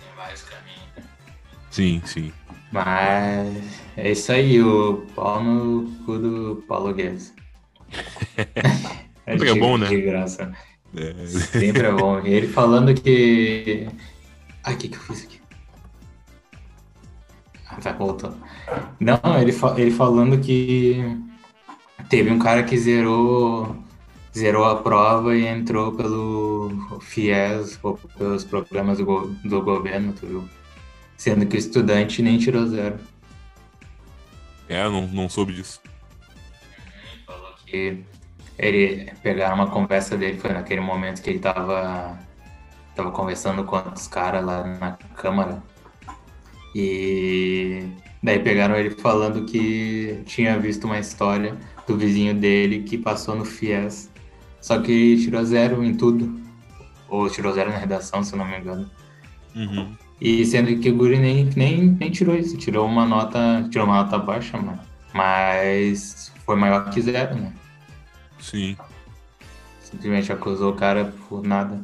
[0.00, 1.10] Tem vários caminhos.
[1.70, 2.32] Sim, sim.
[2.72, 3.56] Mas
[3.96, 7.32] é isso aí, o pau no cu do Paulo Guedes.
[9.24, 9.88] Sempre é bom, né?
[9.88, 10.52] De graça.
[10.96, 11.26] É.
[11.26, 12.18] Sempre é bom.
[12.26, 13.86] Ele falando que.
[14.64, 15.37] Ai, o que, que eu fiz aqui?
[17.82, 18.36] Tá, voltando.
[18.98, 20.96] Não, ele, ele falando que
[22.08, 23.76] teve um cara que zerou
[24.36, 27.80] zerou a prova e entrou pelo FIES
[28.16, 29.26] pelos programas do, go...
[29.44, 30.48] do governo, tu viu?
[31.16, 32.98] Sendo que o estudante nem tirou zero.
[34.68, 35.80] É, não, não soube disso
[37.68, 38.04] que
[38.58, 42.18] ele pegaram uma conversa dele, foi naquele momento que ele tava,
[42.94, 45.62] tava conversando com os caras lá na Câmara.
[46.74, 47.88] E
[48.22, 53.44] daí pegaram ele falando que tinha visto uma história do vizinho dele que passou no
[53.44, 54.10] FIES,
[54.60, 56.38] só que tirou zero em tudo.
[57.08, 58.90] Ou tirou zero na redação, se eu não me engano.
[59.56, 59.96] Uhum.
[60.20, 63.66] E sendo que o Guri nem, nem, nem tirou isso, tirou uma nota.
[63.70, 64.80] Tirou uma nota baixa, mano.
[65.14, 67.52] Mas foi maior que zero, né?
[68.38, 68.76] Sim.
[69.80, 71.80] Simplesmente acusou o cara por nada.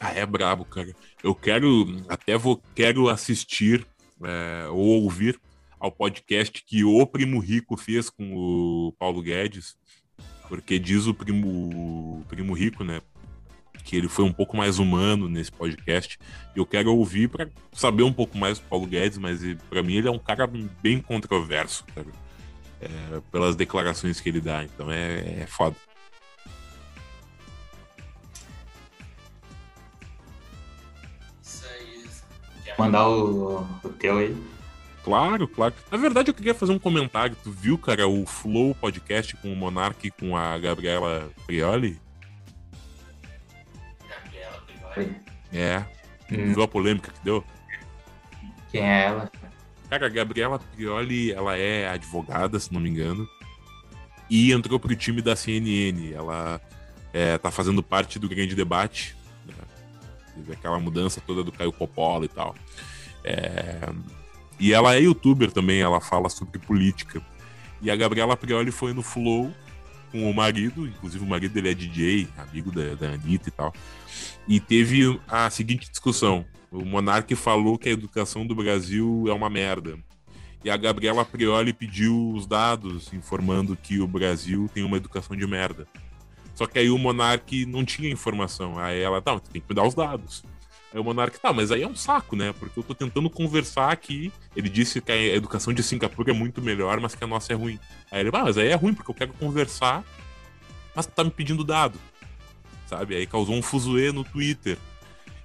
[0.00, 0.94] Ah, é brabo, cara.
[1.22, 3.86] Eu quero, até vou, quero assistir
[4.22, 5.40] é, ou ouvir
[5.78, 9.76] ao podcast que o Primo Rico fez com o Paulo Guedes,
[10.48, 11.48] porque diz o Primo,
[12.20, 13.00] o Primo Rico, né,
[13.84, 16.18] que ele foi um pouco mais humano nesse podcast.
[16.54, 20.08] Eu quero ouvir para saber um pouco mais do Paulo Guedes, mas para mim ele
[20.08, 20.48] é um cara
[20.82, 22.06] bem controverso, cara
[22.80, 24.64] é, pelas declarações que ele dá.
[24.64, 25.76] Então é, é foda.
[32.78, 34.36] Mandar o, o teu aí?
[35.02, 35.74] Claro, claro.
[35.90, 37.36] Na verdade, eu queria fazer um comentário.
[37.42, 41.98] Tu viu, cara, o Flow podcast com o Monark e com a Gabriela Prioli?
[44.08, 45.16] Gabriela Prioli?
[45.52, 45.78] É.
[46.30, 46.52] Hum.
[46.52, 47.42] Viu a polêmica que deu?
[48.70, 49.32] Quem é ela?
[49.88, 53.26] Cara, a Gabriela Prioli, ela é advogada, se não me engano,
[54.28, 56.12] e entrou pro time da CNN.
[56.12, 56.60] Ela
[57.12, 59.16] é, tá fazendo parte do grande debate?
[60.38, 62.54] Teve aquela mudança toda do Caio Coppola e tal.
[63.24, 63.88] É...
[64.60, 67.20] E ela é youtuber também, ela fala sobre política.
[67.80, 69.52] E a Gabriela Prioli foi no Flow
[70.10, 73.72] com o marido, inclusive o marido dele é DJ, amigo da, da Anitta e tal.
[74.46, 79.50] E teve a seguinte discussão: o Monark falou que a educação do Brasil é uma
[79.50, 79.98] merda.
[80.64, 85.46] E a Gabriela Prioli pediu os dados, informando que o Brasil tem uma educação de
[85.46, 85.86] merda.
[86.58, 88.80] Só que aí o Monark não tinha informação.
[88.80, 90.42] Aí ela, tá, tem que me dar os dados.
[90.92, 92.52] Aí o Monark, tá, mas aí é um saco, né?
[92.52, 94.32] Porque eu tô tentando conversar aqui.
[94.56, 97.54] Ele disse que a educação de Singapura é muito melhor, mas que a nossa é
[97.54, 97.78] ruim.
[98.10, 100.02] Aí ele, ah, mas aí é ruim, porque eu quero conversar,
[100.96, 101.96] mas tá me pedindo dado.
[102.88, 103.14] Sabe?
[103.14, 104.76] Aí causou um fuzuê no Twitter.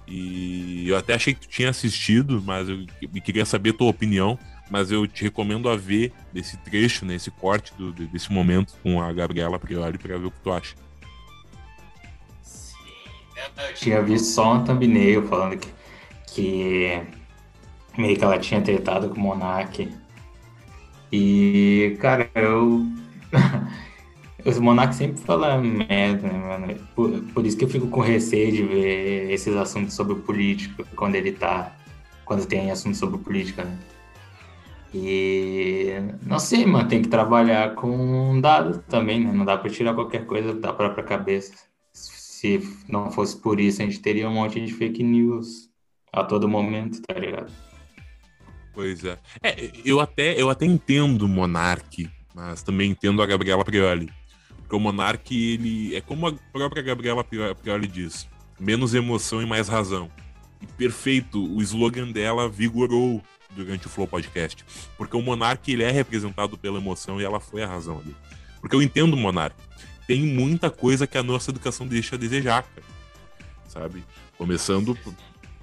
[0.08, 2.84] E eu até achei que tu tinha assistido, mas eu
[3.24, 4.36] queria saber tua opinião.
[4.68, 9.00] Mas eu te recomendo a ver desse trecho, né, esse corte do, desse momento com
[9.00, 10.74] a Gabriela Priori para ver o que tu acha.
[13.74, 15.68] Tinha visto só um thumbnail falando que,
[16.26, 17.00] que
[17.98, 19.92] meio que ela tinha tretado com o Monark.
[21.12, 22.86] E, cara, eu.
[24.44, 26.74] Os Monark sempre falam merda, né, mano?
[26.94, 31.14] Por, por, isso que eu fico com receio de ver esses assuntos sobre política quando
[31.14, 31.74] ele tá.
[32.26, 33.78] Quando tem assunto sobre política, né?
[34.92, 39.32] E não sei, mano, tem que trabalhar com dados também, né?
[39.32, 41.73] Não dá pra tirar qualquer coisa da própria cabeça
[42.44, 45.70] se não fosse por isso, a gente teria um monte de fake news
[46.12, 47.50] a todo momento, tá ligado?
[48.74, 49.18] Pois é.
[49.42, 54.12] é eu, até, eu até entendo o Monark, mas também entendo a Gabriela Prioli.
[54.58, 58.28] Porque o Monark, ele é como a própria Gabriela Prioli diz:
[58.60, 60.10] menos emoção e mais razão.
[60.60, 63.22] E perfeito, o slogan dela vigorou
[63.56, 64.64] durante o Flow Podcast.
[64.98, 68.14] Porque o Monark, ele é representado pela emoção e ela foi a razão ali.
[68.60, 69.56] Porque eu entendo o Monark
[70.06, 72.86] tem muita coisa que a nossa educação deixa a desejar, cara.
[73.68, 74.04] Sabe?
[74.36, 74.96] Começando.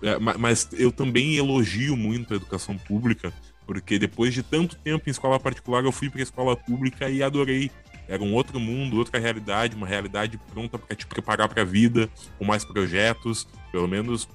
[0.01, 3.31] É, mas eu também elogio muito a educação pública,
[3.65, 7.21] porque depois de tanto tempo em escola particular, eu fui para a escola pública e
[7.21, 7.71] adorei.
[8.07, 12.09] Era um outro mundo, outra realidade, uma realidade pronta para te preparar para a vida,
[12.37, 14.27] com mais projetos, pelo menos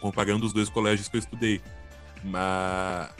[0.00, 1.60] comparando os dois colégios que eu estudei.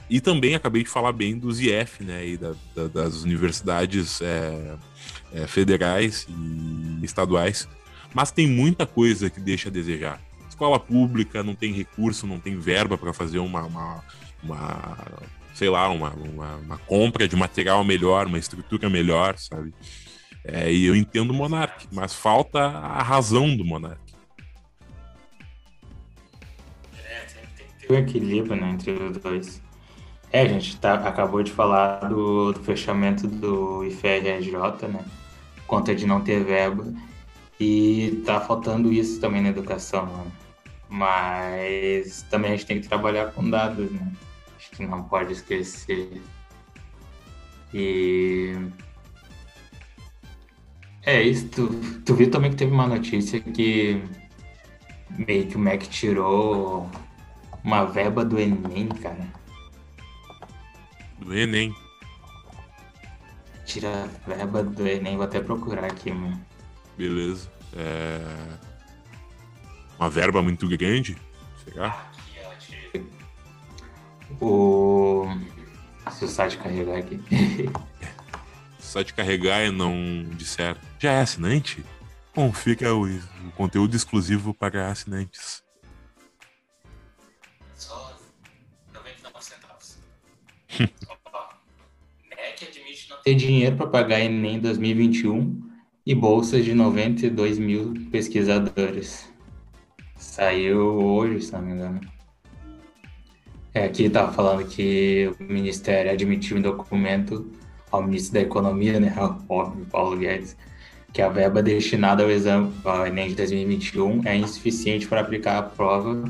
[0.09, 2.27] E também acabei de falar bem dos IF, né?
[2.27, 4.77] E da, da, das universidades é,
[5.33, 7.69] é, federais e estaduais.
[8.15, 10.21] Mas tem muita coisa que deixa a desejar.
[10.49, 14.05] Escola pública não tem recurso, não tem verba para fazer uma, uma,
[14.43, 14.99] uma,
[15.55, 19.73] sei lá, uma, uma, uma, compra de material melhor, uma estrutura melhor, sabe?
[20.45, 24.08] É, e eu entendo o Monark, mas falta a razão do Monark.
[27.93, 29.63] O equilíbrio né, entre os dois.
[30.31, 35.05] É, a gente tá, acabou de falar do, do fechamento do IFRJ, né?
[35.67, 36.93] Conta de não ter verba.
[37.59, 40.27] E tá faltando isso também na educação, né?
[40.89, 44.13] Mas também a gente tem que trabalhar com dados, né?
[44.57, 46.23] Acho que não pode esquecer.
[47.73, 48.55] E.
[51.05, 51.69] É isso, tu,
[52.05, 54.03] tu viu também que teve uma notícia que
[55.27, 56.91] meio que o MEC tirou
[57.63, 59.27] uma verba do Enem, cara.
[61.19, 61.75] Do Enem.
[63.65, 66.41] Tira a verba do Enem, vou até procurar aqui, mano.
[66.97, 67.51] Beleza.
[67.75, 68.21] É...
[69.99, 71.17] Uma verba muito grande?
[71.65, 72.11] Será?
[74.41, 75.27] O.
[76.11, 77.21] Se o site carregar aqui.
[78.79, 81.85] Se o site carregar e não disser já é assinante,
[82.35, 85.63] confira o, o conteúdo exclusivo para assinantes.
[92.31, 95.61] MEC admite não ter dinheiro para pagar Enem 2021
[96.07, 99.29] e bolsas de 92 mil pesquisadores.
[100.17, 102.01] Saiu hoje, se não me engano.
[103.75, 107.53] É, aqui estava falando que o Ministério admitiu em documento
[107.91, 109.15] ao ministro da Economia, né,
[109.49, 110.57] óbvio, Paulo Guedes,
[111.13, 115.63] que a verba destinada ao exame ao Enem de 2021 é insuficiente para aplicar a
[115.63, 116.23] prova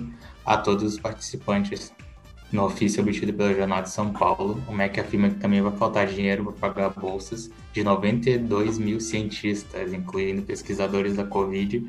[0.44, 1.92] a todos os participantes.
[2.50, 6.06] No ofício obtido pelo Jornal de São Paulo, o MEC afirma que também vai faltar
[6.06, 11.86] dinheiro para pagar bolsas de 92 mil cientistas, incluindo pesquisadores da Covid,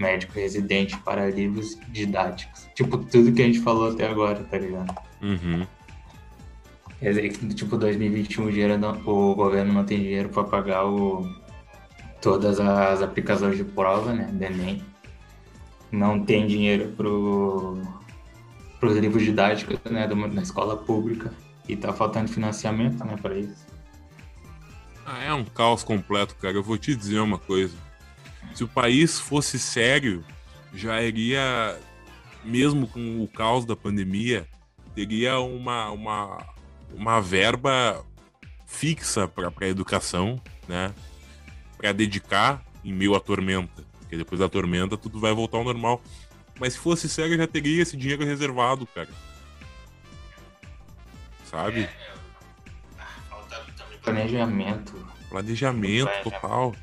[0.00, 2.68] médico residente para livros didáticos.
[2.74, 4.92] Tipo, tudo que a gente falou até agora, tá ligado?
[5.22, 5.64] Uhum.
[6.98, 10.86] Quer dizer que, tipo, 2021 o, dinheiro não, o governo não tem dinheiro para pagar
[10.86, 11.24] o,
[12.20, 14.82] todas as aplicações de prova, né, do Enem.
[15.92, 17.80] Não tem dinheiro pro
[18.80, 20.08] para os livros didáticos né,
[20.42, 21.30] escola pública
[21.68, 23.66] e tá faltando financiamento né, para isso.
[25.04, 26.54] Ah, é um caos completo, cara.
[26.54, 27.76] Eu vou te dizer uma coisa.
[28.54, 30.24] Se o país fosse sério,
[30.72, 31.78] já iria,
[32.44, 34.48] mesmo com o caos da pandemia,
[34.94, 36.46] teria uma, uma,
[36.94, 38.04] uma verba
[38.66, 40.92] fixa para a educação, né?
[41.76, 43.84] Para dedicar em meio à tormenta.
[43.98, 46.00] Porque depois da tormenta tudo vai voltar ao normal.
[46.60, 49.08] Mas se fosse sério, já teria esse dinheiro reservado, cara.
[51.46, 51.88] Sabe?
[54.02, 54.94] planejamento.
[55.28, 56.74] Planejamento total.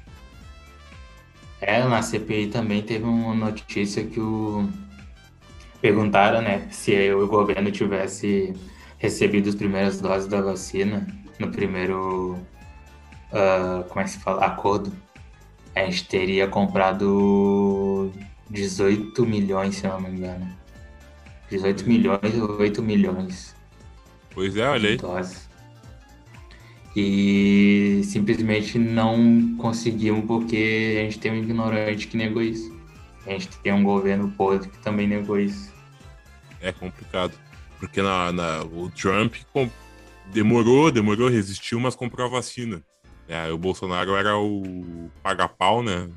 [1.62, 4.68] É, na CPI também teve uma notícia que o.
[5.80, 8.54] Perguntaram, né, se o governo tivesse
[8.98, 11.06] recebido as primeiras doses da vacina
[11.40, 12.34] no primeiro.
[13.32, 14.44] Uh, como é que se fala?
[14.44, 14.92] Acordo.
[15.76, 18.12] A gente teria comprado
[18.50, 20.48] 18 milhões, se não me engano.
[21.50, 23.56] 18 milhões ou 8 milhões.
[24.34, 24.98] Pois é, olha aí.
[24.98, 25.48] Doses.
[26.96, 32.76] E simplesmente não conseguimos porque a gente tem um ignorante que negou isso.
[33.26, 35.72] A gente tem um governo podre que também negou isso.
[36.62, 37.34] É complicado.
[37.80, 39.36] Porque na, na o Trump
[40.34, 42.82] demorou, demorou, resistiu, mas comprou a vacina.
[43.28, 46.10] É, o Bolsonaro era o paga-pau, né?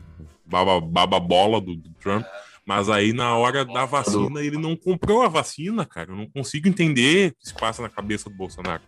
[0.51, 2.27] Baba, baba bola do, do Trump.
[2.67, 6.13] Mas aí, na hora da vacina, ele não comprou a vacina, cara.
[6.13, 8.83] Eu não consigo entender o que se passa na cabeça do Bolsonaro.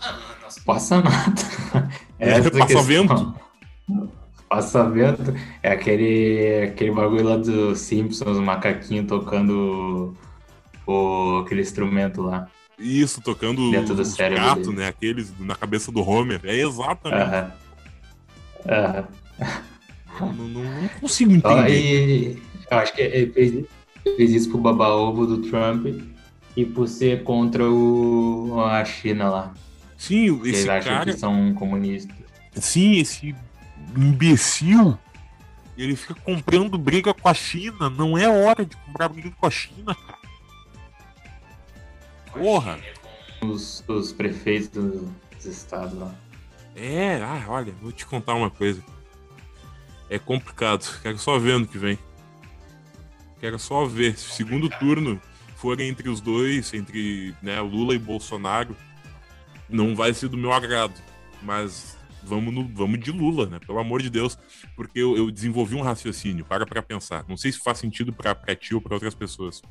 [0.00, 1.34] Não passa nada.
[2.18, 3.34] É passa vento.
[4.48, 5.34] Passa vento.
[5.62, 10.16] É aquele, aquele bagulho lá dos Simpsons, o macaquinho tocando
[10.86, 12.48] o, aquele instrumento lá.
[12.78, 14.86] Isso, tocando Dentro do os gatos, né?
[14.86, 16.40] Aqueles na cabeça do Homer.
[16.44, 17.22] É exatamente.
[17.22, 17.52] Aham.
[18.66, 19.08] Aham.
[19.38, 19.73] Não,
[20.20, 22.36] não, não consigo entender.
[22.36, 23.64] E, eu acho que ele fez,
[24.16, 25.86] fez isso pro baba-ovo do Trump
[26.56, 29.54] e por ser contra o, a China lá.
[29.96, 31.12] Sim, esse eles acham cara.
[31.12, 32.16] que são comunistas.
[32.54, 33.34] Sim, esse
[33.96, 34.98] imbecil.
[35.76, 37.90] Ele fica comprando briga com a China.
[37.90, 40.18] Não é hora de comprar briga com a China, cara.
[42.32, 42.78] Porra.
[43.40, 46.14] Os, os prefeitos do- dos estados lá.
[46.76, 48.82] É, ah, olha, vou te contar uma coisa.
[50.08, 51.00] É complicado.
[51.02, 51.98] Quero só ver ano que vem.
[53.40, 54.16] Quero só ver.
[54.16, 55.20] Se o segundo turno
[55.56, 58.76] for entre os dois, entre né, Lula e Bolsonaro,
[59.68, 60.94] não vai ser do meu agrado.
[61.42, 63.58] Mas vamos, no, vamos de Lula, né?
[63.58, 64.38] Pelo amor de Deus.
[64.76, 66.44] Porque eu, eu desenvolvi um raciocínio.
[66.44, 67.24] Para pra pensar.
[67.28, 69.62] Não sei se faz sentido pra ti ou pra outras pessoas.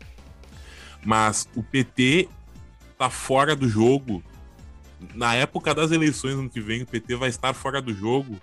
[1.06, 2.30] Mas o PT
[2.98, 4.24] tá fora do jogo
[5.14, 8.40] na época das eleições ano que vem, o PT vai estar fora do jogo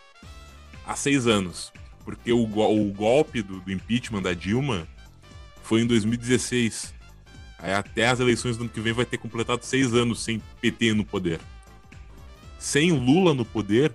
[0.87, 1.73] há seis anos.
[2.05, 4.87] Porque o, o golpe do, do impeachment da Dilma
[5.63, 6.95] foi em 2016.
[7.59, 10.95] Aí até as eleições do ano que vem vai ter completado seis anos sem PT
[10.95, 11.41] no poder.
[12.59, 13.93] Sem Lula no poder,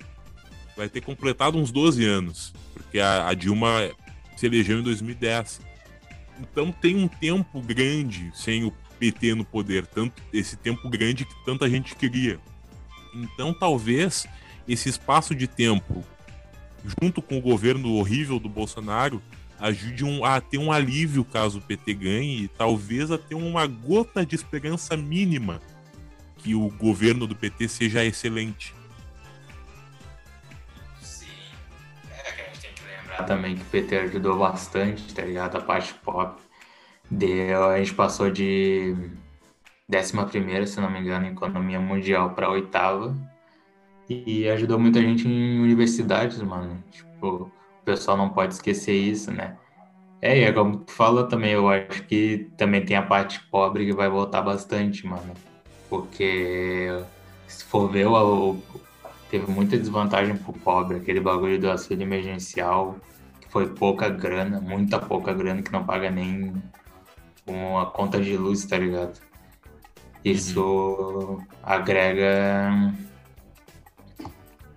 [0.77, 2.53] vai ter completado uns 12 anos.
[2.73, 3.91] Porque a, a Dilma
[4.35, 5.61] se elegeu em 2010.
[6.39, 11.45] Então tem um tempo grande sem o PT no poder, tanto esse tempo grande que
[11.45, 12.39] tanta gente queria.
[13.13, 14.25] Então talvez
[14.67, 16.03] esse espaço de tempo,
[17.01, 19.21] junto com o governo horrível do Bolsonaro,
[19.59, 23.65] ajude um- a ter um alívio caso o PT ganhe e talvez a ter uma
[23.65, 25.61] gota de esperança mínima
[26.37, 28.75] que o governo do PT seja excelente.
[31.01, 31.27] Sim.
[32.11, 35.57] É que a gente tem que lembrar também que o PT ajudou bastante, tá ligado?
[35.57, 36.41] A parte pop.
[37.09, 38.95] Deu, a gente passou de
[39.89, 43.15] 11 se não me engano, em economia mundial para oitava.
[44.07, 46.83] E ajudou muita gente em universidades, mano.
[46.91, 47.53] Tipo, o
[47.83, 49.57] pessoal não pode esquecer isso, né?
[50.21, 53.85] É, e é como tu fala também, eu acho que também tem a parte pobre
[53.85, 55.33] que vai voltar bastante, mano.
[55.89, 56.89] Porque
[57.47, 58.63] se for ver, o, o-
[59.29, 62.99] teve muita desvantagem pro pobre, aquele bagulho do auxílio emergencial,
[63.41, 66.53] que foi pouca grana, muita pouca grana, que não paga nem
[67.47, 69.19] uma conta de luz, tá ligado?
[70.23, 72.71] Isso agrega.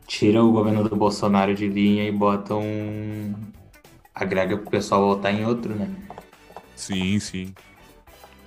[0.08, 3.34] Tira o governo do Bolsonaro de linha e bota um.
[4.14, 5.88] Agrega pro pessoal voltar em outro, né?
[6.74, 7.54] Sim, sim.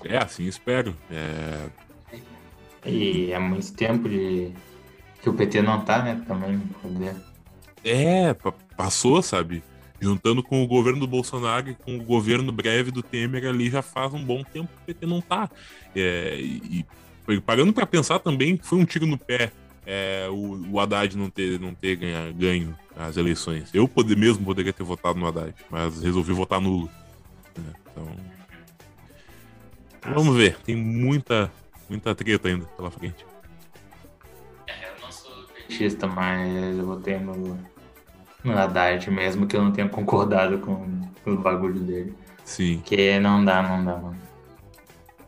[0.04, 0.96] É, assim espero.
[1.10, 1.70] É,
[2.86, 4.52] E é muito tempo de.
[5.22, 6.24] que o PT não tá, né?
[6.28, 7.16] Também poder.
[7.84, 9.64] É, pa- passou, sabe?
[10.00, 13.84] Juntando com o governo do Bolsonaro e com o governo breve do Temer ali já
[13.84, 15.50] faz um bom tempo que o PT não tá.
[15.96, 16.86] É, e,
[17.30, 19.52] e parando pra pensar também, foi um tiro no pé
[19.86, 23.70] é, o, o Haddad não ter, não ter ganha, ganho as eleições.
[23.74, 26.90] Eu poder, mesmo poderia ter votado no Haddad, mas resolvi votar nulo.
[27.58, 27.74] né?
[27.92, 28.08] Então.
[30.14, 31.52] Vamos ver, tem muita,
[31.90, 33.26] muita treta ainda pela frente.
[34.68, 37.58] Eu não sou petista, mas eu votei no,
[38.44, 42.16] no Haddad, mesmo que eu não tenha concordado com, com o bagulho dele.
[42.44, 42.78] Sim.
[42.80, 44.31] Porque não dá, não dá, mano.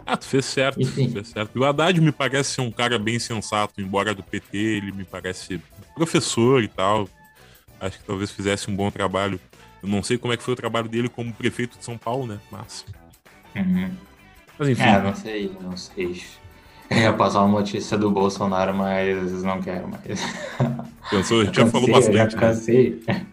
[0.06, 1.10] Ah, tu fez certo, Enfim.
[1.10, 1.51] fez certo.
[1.56, 5.06] E o Haddad me parece ser um cara bem sensato, embora do PT, ele me
[5.06, 5.62] parece
[5.95, 7.08] professor e tal.
[7.80, 9.39] Acho que talvez fizesse um bom trabalho.
[9.82, 12.26] Eu não sei como é que foi o trabalho dele como prefeito de São Paulo,
[12.26, 12.39] né?
[12.51, 12.86] Mas.
[13.56, 13.91] Uhum.
[14.58, 14.84] Mas enfim.
[14.84, 16.24] É, não sei, não sei.
[16.89, 20.22] Eu ia passar uma notícia do Bolsonaro, mas não quero mais.
[21.10, 22.18] Pensou, a gente já falou bastante.
[22.18, 23.04] Eu já cansei.
[23.08, 23.26] Né?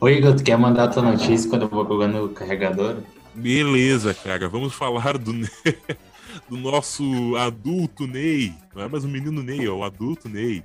[0.00, 2.98] Ô Igor, tu quer mandar a tua notícia quando eu vou jogando o carregador?
[3.34, 4.48] Beleza, cara.
[4.48, 5.32] Vamos falar do,
[6.48, 8.54] do nosso adulto Ney.
[8.74, 10.62] Não é mais o menino Ney, é o adulto Ney.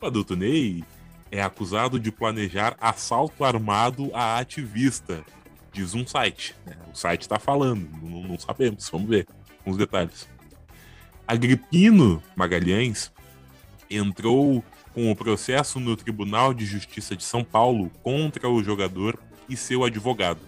[0.00, 0.84] O adulto Ney
[1.30, 5.24] é acusado de planejar assalto armado a ativista,
[5.72, 6.54] diz um site.
[6.66, 6.74] Né?
[6.92, 9.26] O site está falando, não, não, sabemos, vamos ver
[9.66, 10.28] uns detalhes.
[11.26, 13.12] Agripino Magalhães
[13.90, 14.64] entrou
[14.94, 19.84] com o processo no Tribunal de Justiça de São Paulo contra o jogador e seu
[19.84, 20.40] advogado.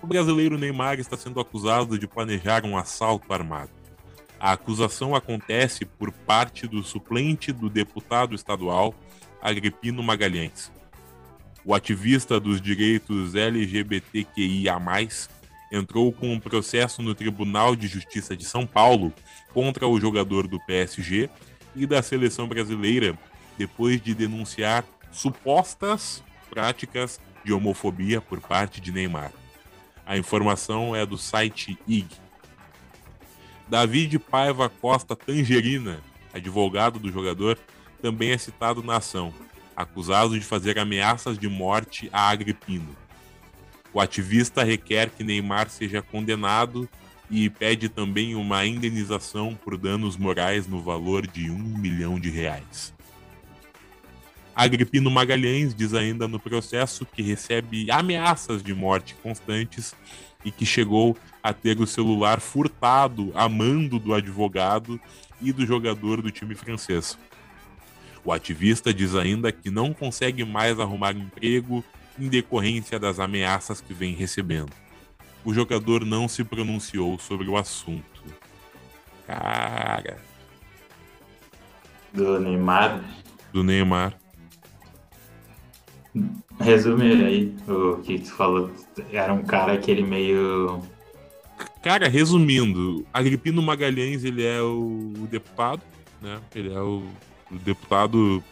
[0.00, 3.70] O brasileiro Neymar está sendo acusado de planejar um assalto armado.
[4.38, 8.94] A acusação acontece por parte do suplente do deputado estadual
[9.42, 10.70] Agripino Magalhães.
[11.64, 14.78] O ativista dos direitos LGBTQIA,
[15.72, 19.12] entrou com um processo no Tribunal de Justiça de São Paulo
[19.52, 21.28] contra o jogador do PSG
[21.74, 23.18] e da seleção brasileira
[23.58, 29.32] depois de denunciar supostas práticas de homofobia por parte de Neymar.
[30.08, 32.08] A informação é do site IG.
[33.68, 36.00] David Paiva Costa Tangerina,
[36.32, 37.58] advogado do jogador,
[38.00, 39.34] também é citado na ação,
[39.76, 42.96] acusado de fazer ameaças de morte a Agripino.
[43.92, 46.88] O ativista requer que Neymar seja condenado
[47.30, 52.94] e pede também uma indenização por danos morais no valor de um milhão de reais.
[54.58, 59.94] Agripino Magalhães diz ainda no processo que recebe ameaças de morte constantes
[60.44, 65.00] e que chegou a ter o celular furtado a mando do advogado
[65.40, 67.16] e do jogador do time francês.
[68.24, 71.84] O ativista diz ainda que não consegue mais arrumar emprego
[72.18, 74.72] em decorrência das ameaças que vem recebendo.
[75.44, 78.24] O jogador não se pronunciou sobre o assunto.
[79.24, 80.18] Cara.
[82.12, 83.04] Do Neymar?
[83.52, 84.18] Do Neymar.
[86.60, 88.70] Resume aí o que tu falou.
[89.12, 90.82] Era um cara aquele meio.
[91.82, 95.82] Cara, resumindo, Agripino Magalhães ele é o deputado,
[96.20, 96.38] né?
[96.54, 97.04] Ele é o
[97.50, 98.42] o deputado.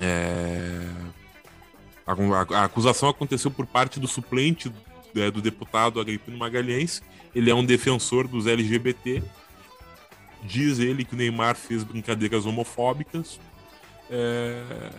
[0.00, 0.88] É...
[2.06, 4.72] A, a, a, acusação aconteceu por parte do suplente
[5.14, 7.02] é, do deputado Agripino Magalhães.
[7.34, 9.22] Ele é um defensor dos LGBT.
[10.42, 13.38] Diz ele que o Neymar fez brincadeiras homofóbicas.
[14.10, 14.90] É,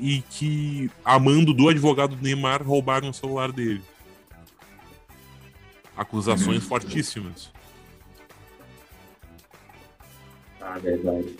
[0.00, 3.82] e que, amando do advogado do Neymar, roubaram o celular dele.
[5.96, 6.68] Acusações uhum.
[6.68, 7.50] fortíssimas.
[10.60, 11.36] Ah, verdade.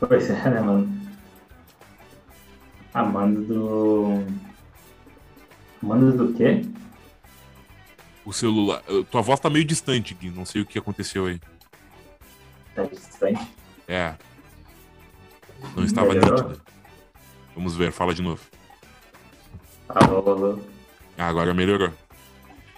[0.00, 1.02] Pois é, né, mano?
[2.92, 4.24] Amando do.
[5.82, 6.66] Amando do quê?
[8.24, 8.82] O celular.
[9.10, 10.30] Tua voz tá meio distante, Gui.
[10.30, 11.40] Não sei o que aconteceu aí.
[12.74, 13.46] Tá distante?
[13.86, 14.14] É.
[15.76, 16.48] Não estava Melhorou?
[16.48, 16.60] nítida.
[17.54, 18.40] Vamos ver, fala de novo.
[19.88, 20.58] Alô, alô.
[21.18, 21.90] Ah, agora melhorou.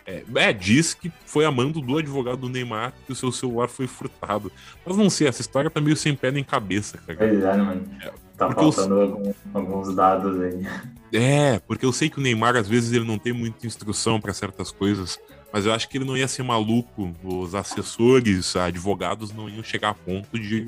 [0.06, 3.86] É, é, diz que foi amando do advogado do Neymar que o seu celular foi
[3.86, 4.52] furtado.
[4.84, 7.18] Mas não sei, essa história tá meio sem pé nem cabeça, cara.
[7.18, 7.88] Pois é, mano.
[8.02, 9.34] É, tá faltando eu...
[9.54, 10.66] alguns dados aí.
[11.12, 14.34] É, porque eu sei que o Neymar, às vezes, ele não tem muita instrução para
[14.34, 15.18] certas coisas.
[15.50, 17.14] Mas eu acho que ele não ia ser maluco.
[17.22, 20.66] Os assessores, advogados, não iam chegar a ponto de,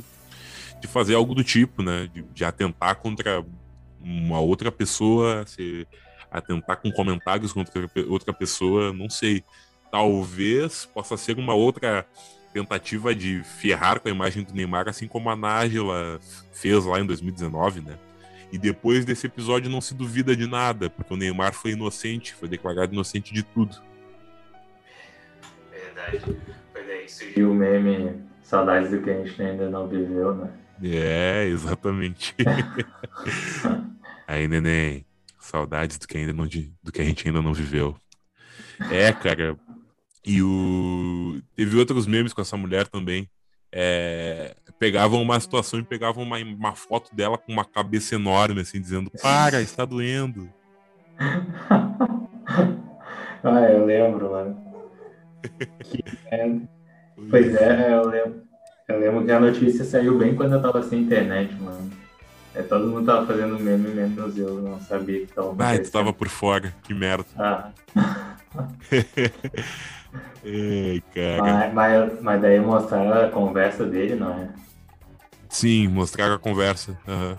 [0.87, 2.09] de fazer algo do tipo, né?
[2.13, 3.45] De, de atentar contra
[4.01, 5.87] uma outra pessoa, se
[6.31, 9.45] atentar com comentários contra outra pessoa, não sei.
[9.91, 12.07] Talvez possa ser uma outra
[12.53, 16.19] tentativa de ferrar com a imagem do Neymar, assim como a Nájila
[16.53, 17.99] fez lá em 2019, né?
[18.53, 22.49] E depois desse episódio não se duvida de nada, porque o Neymar foi inocente, foi
[22.49, 23.77] declarado inocente de tudo.
[25.71, 26.21] Verdade.
[26.73, 30.49] Foi daí surgiu o meme Saudades do que a gente ainda não viveu, né?
[30.83, 32.35] É, exatamente.
[34.27, 35.05] Aí, neném.
[35.39, 36.47] Saudades do que, ainda não,
[36.83, 37.97] do que a gente ainda não viveu.
[38.91, 39.57] É, cara.
[40.25, 41.41] E o.
[41.55, 43.29] Teve outros memes com essa mulher também.
[43.71, 44.57] É...
[44.79, 49.11] Pegavam uma situação e pegavam uma, uma foto dela com uma cabeça enorme, assim, dizendo:
[49.23, 50.53] Para, está doendo.
[53.43, 54.67] ah, eu lembro, mano.
[55.85, 56.03] Que...
[56.33, 56.59] É...
[57.31, 58.46] Pois é, eu lembro.
[58.89, 61.91] Eu lembro que a notícia saiu bem quando eu tava sem internet, mano.
[62.55, 66.13] É, todo mundo tava fazendo meme, menos eu não sabia que tava Ah, tu tava
[66.13, 67.27] por fora, que merda.
[67.37, 67.71] Ah.
[70.43, 71.43] Ei, cara.
[71.43, 74.49] Mas, mas, mas, daí mostraram a conversa dele, não é?
[75.49, 76.97] Sim, mostraram a conversa.
[77.07, 77.37] Uhum.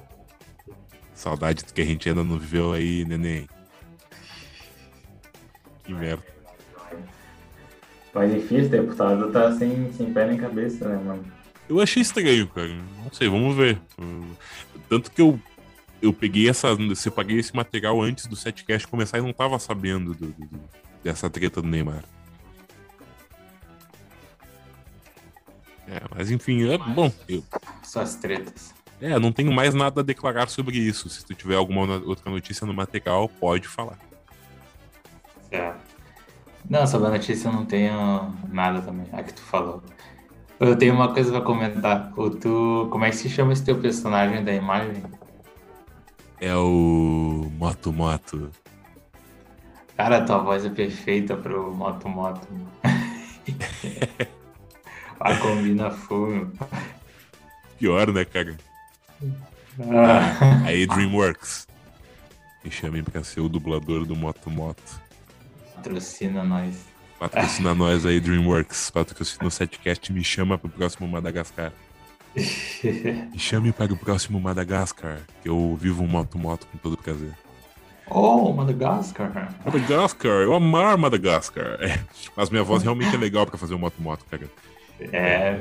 [1.15, 3.47] Saudade do que a gente ainda não viveu aí, neném.
[5.83, 6.23] Que merda.
[8.13, 11.36] Mas enfim, esse deputado tá sem, sem pé nem cabeça, né, mano?
[11.69, 12.73] Eu achei estranho, cara.
[13.03, 13.79] Não sei, vamos ver.
[14.87, 15.39] Tanto que eu,
[16.01, 16.67] eu peguei essa.
[16.67, 20.59] Eu paguei esse material antes do setcast começar e não tava sabendo do, do,
[21.03, 22.03] dessa treta do Neymar.
[25.87, 27.11] É, mas enfim, é bom.
[27.27, 27.43] Eu...
[27.83, 28.73] Suas tretas.
[28.99, 31.09] É, não tenho mais nada a declarar sobre isso.
[31.09, 33.97] Se tu tiver alguma outra notícia no material, pode falar.
[35.51, 35.73] É.
[36.69, 39.07] Não, sobre a notícia eu não tenho nada também.
[39.13, 39.81] A que tu falou.
[40.59, 42.11] Eu tenho uma coisa pra comentar.
[42.17, 45.03] O tu, como é que se chama esse teu personagem da imagem?
[46.39, 48.51] É o Moto Moto.
[49.95, 52.47] Cara, tua voz é perfeita pro Moto Moto.
[55.19, 56.51] A combina full.
[57.77, 58.57] Pior, né, cara?
[59.79, 60.65] Ah.
[60.65, 61.67] Aí DreamWorks.
[62.63, 65.01] Me chamem pra ser o dublador do Moto Moto.
[65.75, 66.85] Patrocina nós.
[67.19, 68.91] Patrocina nós aí, DreamWorks.
[68.91, 71.71] Patrocina o setcast me chama pro próximo Madagascar.
[72.35, 77.33] me chame para o próximo Madagascar, que eu vivo um moto-moto com todo prazer.
[78.09, 79.53] Oh, Madagascar.
[79.65, 81.77] Madagascar, eu amar Madagascar.
[81.81, 81.99] É,
[82.35, 84.49] mas minha voz realmente é legal para fazer um moto-moto, cara.
[85.11, 85.59] É.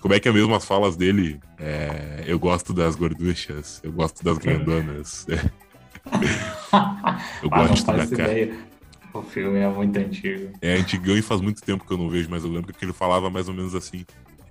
[0.00, 1.40] Como é que é mesmo as falas dele?
[1.58, 5.26] É, eu gosto das gorduchas, eu gosto das grandonas.
[5.32, 5.38] eu
[7.50, 8.73] ah, gosto da cara.
[9.14, 10.52] O filme é muito antigo.
[10.60, 12.92] É antigão e faz muito tempo que eu não vejo, mas eu lembro que ele
[12.92, 14.04] falava mais ou menos assim.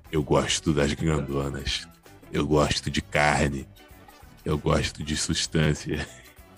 [0.09, 1.85] Eu gosto das grandonas.
[2.31, 3.67] Eu gosto de carne.
[4.45, 6.07] Eu gosto de substância.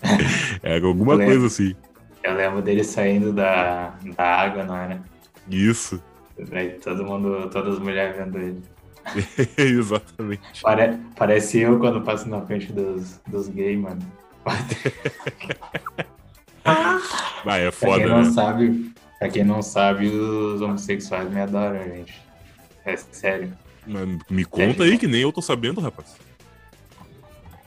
[0.62, 1.74] Era é alguma coisa assim.
[2.22, 5.02] Eu lembro dele saindo da, da água, não era?
[5.48, 6.02] Isso.
[6.50, 8.62] Aí todo mundo, todas as mulheres vendo ele.
[9.56, 10.60] Exatamente.
[10.60, 14.00] Pare, parece eu quando passo na frente dos, dos gays, mano.
[17.44, 18.30] Vai, é foda, pra quem não né?
[18.30, 22.20] sabe, pra quem não sabe, os homossexuais me adoram, gente.
[22.84, 23.52] É sério.
[23.86, 26.16] Mas me conta é, aí que nem eu tô sabendo, rapaz.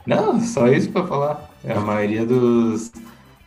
[0.06, 1.50] Não, só isso pra falar.
[1.68, 2.90] A maioria dos,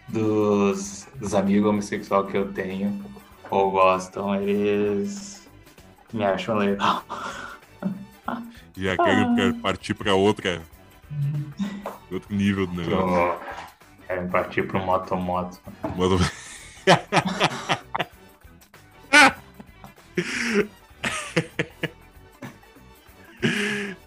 [0.08, 3.04] dos, dos amigos homossexuais que eu tenho
[3.50, 5.48] ou gostam, eles
[6.12, 7.04] me acham legal.
[8.76, 10.62] Já querem partir para outra.
[12.12, 12.98] Outro nível do negócio.
[12.98, 13.40] Pro,
[14.14, 15.60] querem partir pro moto-moto.
[15.96, 16.20] Moto...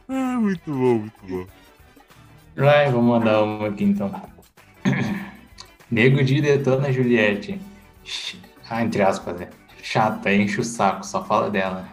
[0.09, 1.47] ah, muito bom, muito bom.
[2.57, 4.13] Vai, vou mandar uma aqui então.
[5.91, 7.61] Nego de detona Juliette.
[8.69, 9.49] Ah, entre aspas, né?
[9.83, 11.89] Chata, enche o saco, só fala dela.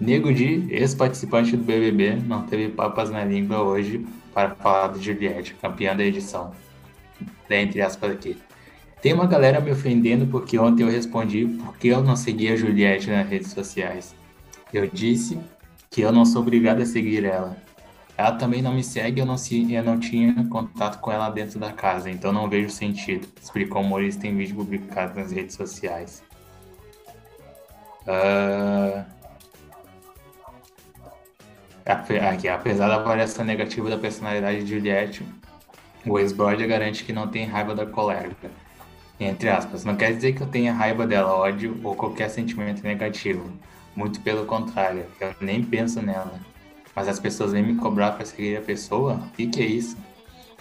[0.00, 4.04] Nego de, ex-participante do BBB, não teve papas na língua hoje
[4.34, 6.52] para falar de Juliette, campeã da edição.
[7.50, 8.36] Entre aspas aqui.
[9.00, 13.10] Tem uma galera me ofendendo porque ontem eu respondi porque eu não seguia a Juliette
[13.10, 14.14] nas redes sociais.
[14.72, 15.38] Eu disse
[15.90, 17.56] que eu não sou obrigado a seguir ela.
[18.16, 21.58] Ela também não me segue, eu não, se, eu não tinha contato com ela dentro
[21.58, 26.22] da casa, então não vejo sentido, explicou o humorista em vídeo publicado nas redes sociais.
[28.06, 29.04] Uh...
[31.84, 35.26] Aqui, apesar da avaliação negativa da personalidade de Juliette,
[36.06, 38.50] o ex-brother garante que não tem raiva da colega.
[39.20, 43.50] Entre aspas, não quer dizer que eu tenha raiva dela, ódio ou qualquer sentimento negativo.
[43.94, 46.40] Muito pelo contrário, eu nem penso nela.
[46.94, 49.14] Mas as pessoas vêm me cobrar para seguir a pessoa?
[49.14, 49.96] O que, que é isso?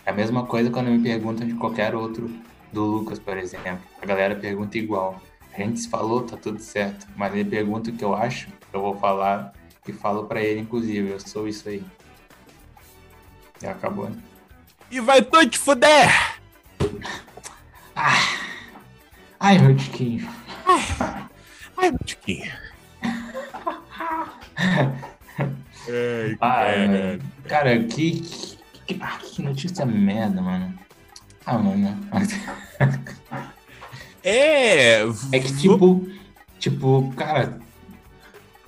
[0.06, 2.30] É a mesma coisa quando me perguntam de qualquer outro,
[2.72, 3.82] do Lucas, por exemplo.
[4.02, 5.22] A galera pergunta igual.
[5.54, 7.08] A gente se falou, tá tudo certo.
[7.16, 9.54] Mas ele pergunta o que eu acho, eu vou falar
[9.88, 11.84] e falo para ele, inclusive, eu sou isso aí.
[13.62, 14.18] E acabou, né?
[14.92, 16.12] E vai tu te fuder!
[17.96, 18.38] Ah.
[19.40, 20.30] Ai, meu tiquinho.
[20.66, 21.30] Ai,
[21.78, 22.52] ai meu tiquinho.
[25.88, 27.20] Ai, ah, cara.
[27.48, 28.22] cara, que,
[28.86, 30.78] que, ah, que notícia merda, mano.
[31.46, 31.98] Ah, mano.
[34.24, 35.02] É.
[35.32, 36.08] É que tipo,
[36.60, 37.60] tipo, cara,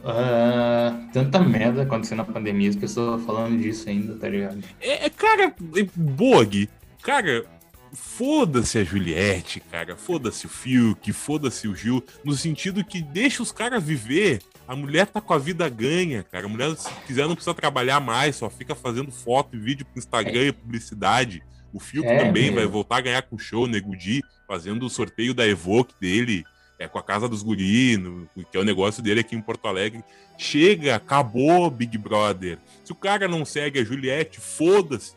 [0.03, 4.63] uh, tanta merda acontecendo na pandemia, as pessoas falando disso ainda, tá ligado?
[4.79, 5.53] É, é cara,
[5.95, 6.69] Bog,
[7.01, 7.45] cara,
[7.93, 13.51] foda-se a Juliette, cara, foda-se o Fiuk, foda-se o Gil, no sentido que deixa os
[13.51, 16.45] caras viver a mulher tá com a vida ganha, cara.
[16.45, 19.99] A mulher, se quiser, não precisa trabalhar mais, só fica fazendo foto e vídeo pro
[19.99, 20.47] Instagram é.
[20.47, 21.43] e publicidade.
[21.73, 22.55] O Fiuk é, também meu.
[22.55, 26.45] vai voltar a ganhar com o show, Negudi, fazendo o sorteio da Evoque dele,
[26.83, 29.67] é, com a Casa dos Guri, no, que é o negócio dele aqui em Porto
[29.67, 30.03] Alegre.
[30.37, 32.57] Chega, acabou Big Brother.
[32.83, 35.15] Se o cara não segue a Juliette, foda-se.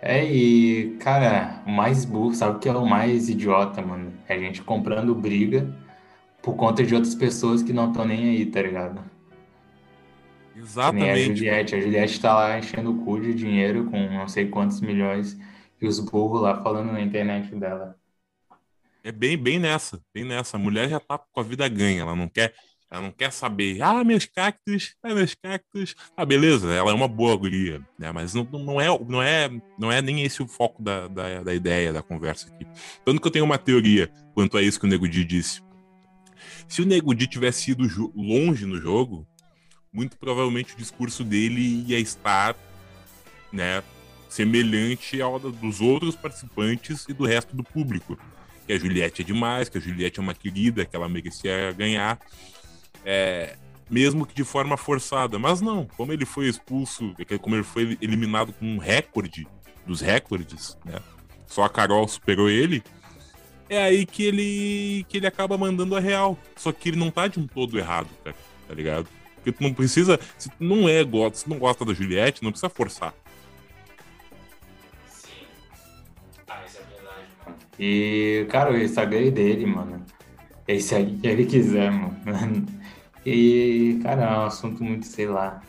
[0.00, 4.12] É, e, cara, o mais burro, sabe o que é o mais idiota, mano?
[4.26, 5.70] É a gente comprando briga
[6.40, 9.02] por conta de outras pessoas que não estão nem aí, tá ligado?
[10.56, 11.10] Exatamente.
[11.10, 11.74] a Juliette.
[11.74, 15.38] A Juliette tá lá enchendo o cu de dinheiro com não sei quantos milhões
[15.80, 17.99] e os burros lá falando na internet dela.
[19.02, 20.56] É bem, bem nessa, bem nessa.
[20.56, 22.54] A mulher já tá com a vida ganha, ela não quer,
[22.90, 25.94] ela não quer saber, ah, meus cactos, ah, meus cactos.
[26.16, 28.12] Ah, beleza, ela é uma boa guria, né?
[28.12, 31.54] Mas não, não, é, não, é, não é nem esse o foco da, da, da
[31.54, 32.66] ideia da conversa aqui.
[33.04, 35.62] Tanto que eu tenho uma teoria quanto a isso que o Nego Di disse.
[36.68, 39.26] Se o Nego Di tivesse ido longe no jogo,
[39.92, 42.54] muito provavelmente o discurso dele ia estar,
[43.52, 43.82] né,
[44.28, 48.16] semelhante ao dos outros participantes e do resto do público.
[48.70, 52.20] Que a Juliette é demais, que a Juliette é uma querida, que ela merecia ganhar.
[53.04, 53.56] É,
[53.90, 55.40] mesmo que de forma forçada.
[55.40, 57.12] Mas não, como ele foi expulso,
[57.42, 59.44] como ele foi eliminado com um recorde
[59.84, 61.00] dos recordes, né?
[61.48, 62.80] Só a Carol superou ele.
[63.68, 66.38] É aí que ele que ele acaba mandando a real.
[66.54, 68.36] Só que ele não tá de um todo errado, cara,
[68.68, 69.08] tá ligado?
[69.34, 72.52] Porque tu não precisa, se tu não é gosta, se não gosta da Juliette, não
[72.52, 73.12] precisa forçar.
[77.80, 80.04] E, cara, o Instagram dele, mano.
[80.68, 82.66] É isso aí que ele quiser, mano.
[83.26, 85.60] E, cara, é um assunto muito, sei lá.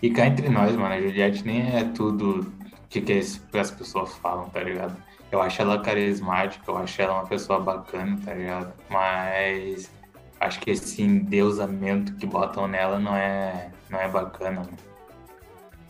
[0.00, 2.52] E cá entre nós, mano, a Juliette nem é tudo
[2.88, 4.96] que, que as pessoas falam, tá ligado?
[5.32, 8.72] Eu acho ela carismática, eu acho ela uma pessoa bacana, tá ligado?
[8.88, 9.90] Mas
[10.38, 14.76] acho que esse endeusamento que botam nela não é, não é bacana, mano.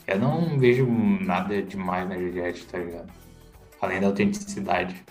[0.06, 0.86] Eu não vejo
[1.20, 3.12] nada demais na Juliette, tá ligado?
[3.82, 5.04] Além da autenticidade.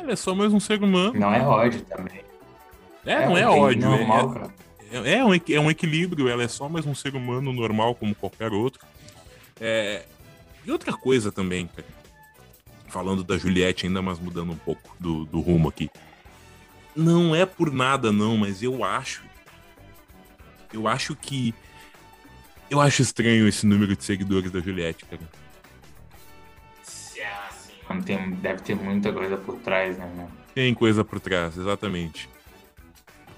[0.00, 1.12] Ela é só mais um ser humano.
[1.14, 2.24] Não é ódio também.
[3.04, 3.88] É, é não é ódio.
[3.88, 4.50] Normal,
[4.90, 7.94] é, é, é, um, é um equilíbrio, ela é só mais um ser humano normal
[7.94, 8.84] como qualquer outro.
[9.60, 10.04] É,
[10.64, 11.86] e outra coisa também, cara,
[12.88, 15.90] falando da Juliette ainda, mas mudando um pouco do, do rumo aqui.
[16.96, 19.22] Não é por nada, não, mas eu acho.
[20.72, 21.54] Eu acho que.
[22.70, 25.22] Eu acho estranho esse número de seguidores da Juliette, cara.
[28.04, 30.28] Tem, deve ter muita coisa por trás, né, meu?
[30.54, 32.28] Tem coisa por trás, exatamente.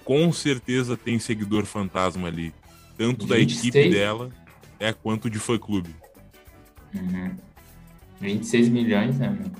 [0.04, 2.52] Com certeza tem seguidor fantasma ali.
[2.96, 3.28] Tanto 26.
[3.28, 4.30] da equipe dela
[4.78, 5.94] é, quanto de fã clube.
[6.94, 7.34] Uhum.
[8.20, 9.50] 26 milhões, né, meu?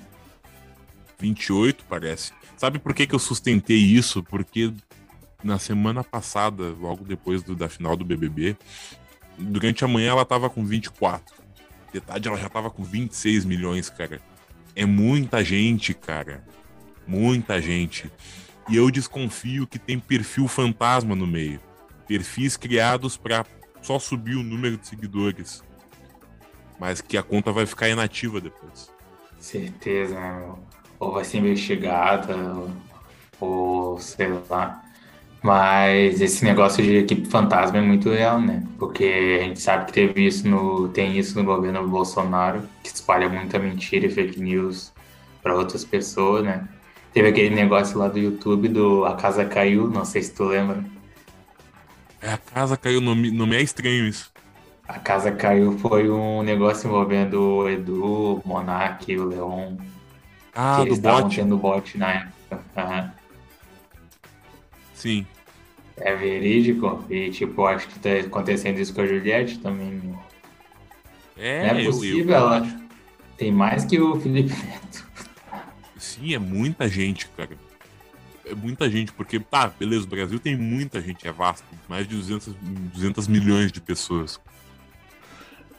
[1.18, 2.32] 28, parece.
[2.56, 4.22] Sabe por que, que eu sustentei isso?
[4.22, 4.72] Porque
[5.42, 8.56] na semana passada, logo depois do, da final do BBB,
[9.38, 11.42] durante a manhã ela tava com 24.
[11.92, 14.20] De tarde ela já tava com 26 milhões, cara.
[14.74, 16.44] É muita gente, cara.
[17.06, 18.10] Muita gente.
[18.68, 21.60] E eu desconfio que tem perfil fantasma no meio.
[22.06, 23.44] Perfis criados para
[23.80, 25.62] só subir o número de seguidores.
[26.78, 28.90] Mas que a conta vai ficar inativa depois.
[29.38, 30.16] Certeza,
[30.98, 32.36] ou vai ser investigada,
[33.40, 34.82] ou sei lá.
[35.42, 38.62] Mas esse negócio de equipe fantasma é muito real, né?
[38.78, 43.28] Porque a gente sabe que teve isso no, tem isso no governo Bolsonaro, que espalha
[43.28, 44.92] muita mentira e fake news
[45.42, 46.68] para outras pessoas, né?
[47.12, 50.84] Teve aquele negócio lá do YouTube do A Casa Caiu, não sei se tu lembra.
[52.20, 54.32] É, a Casa Caiu, nome, nome é estranho isso.
[54.86, 59.76] A Casa Caiu foi um negócio envolvendo o Edu, o Monark, o Leon.
[60.54, 61.34] Ah, que do eles bot?
[61.34, 62.64] tendo bot na época.
[62.76, 63.11] Uhum.
[65.02, 65.26] Sim.
[65.96, 67.04] É verídico.
[67.10, 69.90] E, tipo, acho que tá acontecendo isso com a Juliette também.
[69.90, 70.18] Né?
[71.36, 72.80] É, Não é possível, eu, eu ela
[73.36, 75.04] tem mais que o Felipe Neto.
[75.98, 77.50] Sim, é muita gente, cara.
[78.46, 82.14] É muita gente, porque, tá, beleza, o Brasil tem muita gente, é vasto, mais de
[82.14, 82.54] 200,
[82.94, 84.38] 200 milhões de pessoas.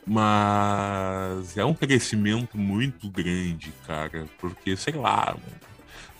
[0.05, 5.37] Mas é um crescimento muito grande, cara, porque, sei lá,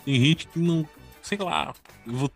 [0.06, 0.88] tem gente que não
[1.24, 1.74] sei lá,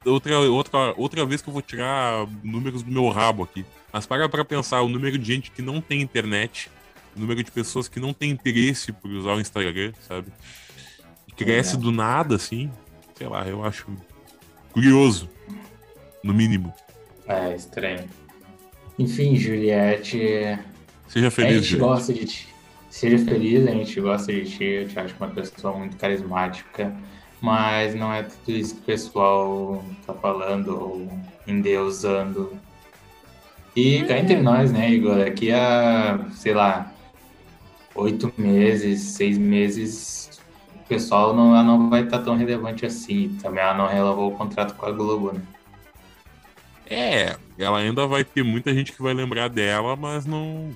[0.04, 3.64] outra, outra, outra vez que eu vou tirar números do meu rabo aqui.
[3.92, 6.70] Mas para pra pensar, o número de gente que não tem internet,
[7.16, 10.32] o número de pessoas que não tem interesse por usar o Instagram, sabe?
[11.26, 11.78] E cresce é.
[11.78, 12.70] do nada, assim.
[13.16, 13.86] Sei lá, eu acho
[14.72, 15.28] curioso,
[16.22, 16.72] no mínimo.
[17.26, 18.08] É, estranho.
[18.98, 20.58] Enfim, Juliette.
[21.08, 21.76] Seja feliz, A gente Juliette.
[21.76, 22.48] gosta de ti.
[22.90, 24.64] Seja feliz, a gente gosta de ti.
[24.64, 26.94] Eu te acho uma pessoa muito carismática
[27.40, 31.08] mas não é tudo isso que o pessoal tá falando ou
[31.46, 32.52] endeusando.
[33.76, 36.92] E cá entre nós, né, Igor, aqui a, sei lá,
[37.94, 40.40] oito meses, seis meses,
[40.74, 43.36] o pessoal não, ela não vai estar tá tão relevante assim.
[43.40, 45.42] Também ela não renovou o contrato com a Globo, né?
[46.90, 50.74] É, ela ainda vai ter muita gente que vai lembrar dela, mas não.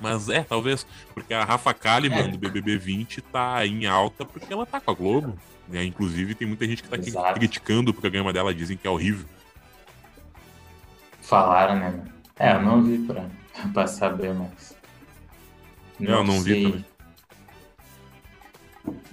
[0.00, 2.28] Mas é, talvez, porque a Rafa Kalimann é.
[2.28, 5.38] do BBB 20 tá em alta porque ela tá com a Globo.
[5.68, 5.84] Né?
[5.84, 9.26] Inclusive, tem muita gente que está criticando o programa dela, dizem que é horrível.
[11.20, 12.04] Falaram, né?
[12.38, 13.26] É, eu não vi pra,
[13.72, 14.76] pra saber, mas.
[15.98, 16.54] Não, eu não sei.
[16.54, 16.84] vi também.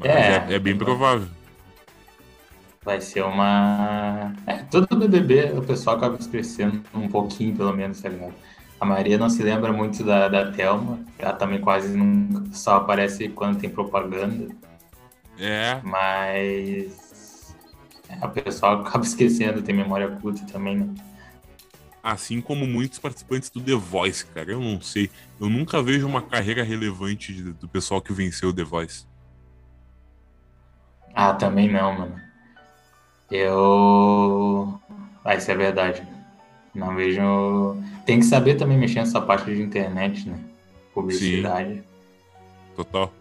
[0.03, 1.27] É, é, é, bem provável.
[2.83, 4.33] Vai ser uma.
[4.47, 8.33] É, todo BBB o pessoal acaba esquecendo um pouquinho, pelo menos, tá ligado?
[8.79, 10.99] A Maria não se lembra muito da, da Thelma.
[11.19, 14.47] Ela também quase nunca só aparece quando tem propaganda.
[15.41, 15.81] É.
[15.83, 17.55] Mas.
[18.07, 20.93] É, o pessoal acaba esquecendo, tem memória curta também, né?
[22.03, 24.51] Assim como muitos participantes do The Voice, cara.
[24.51, 25.09] Eu não sei.
[25.39, 29.05] Eu nunca vejo uma carreira relevante do pessoal que venceu o The Voice.
[31.13, 32.21] Ah, também não, mano.
[33.29, 34.79] Eu.
[35.23, 36.01] Ah, isso é verdade.
[36.73, 37.21] Não vejo.
[38.05, 40.39] Tem que saber também mexer nessa parte de internet, né?
[40.93, 41.75] Publicidade.
[41.75, 41.83] Sim.
[42.75, 43.13] Total.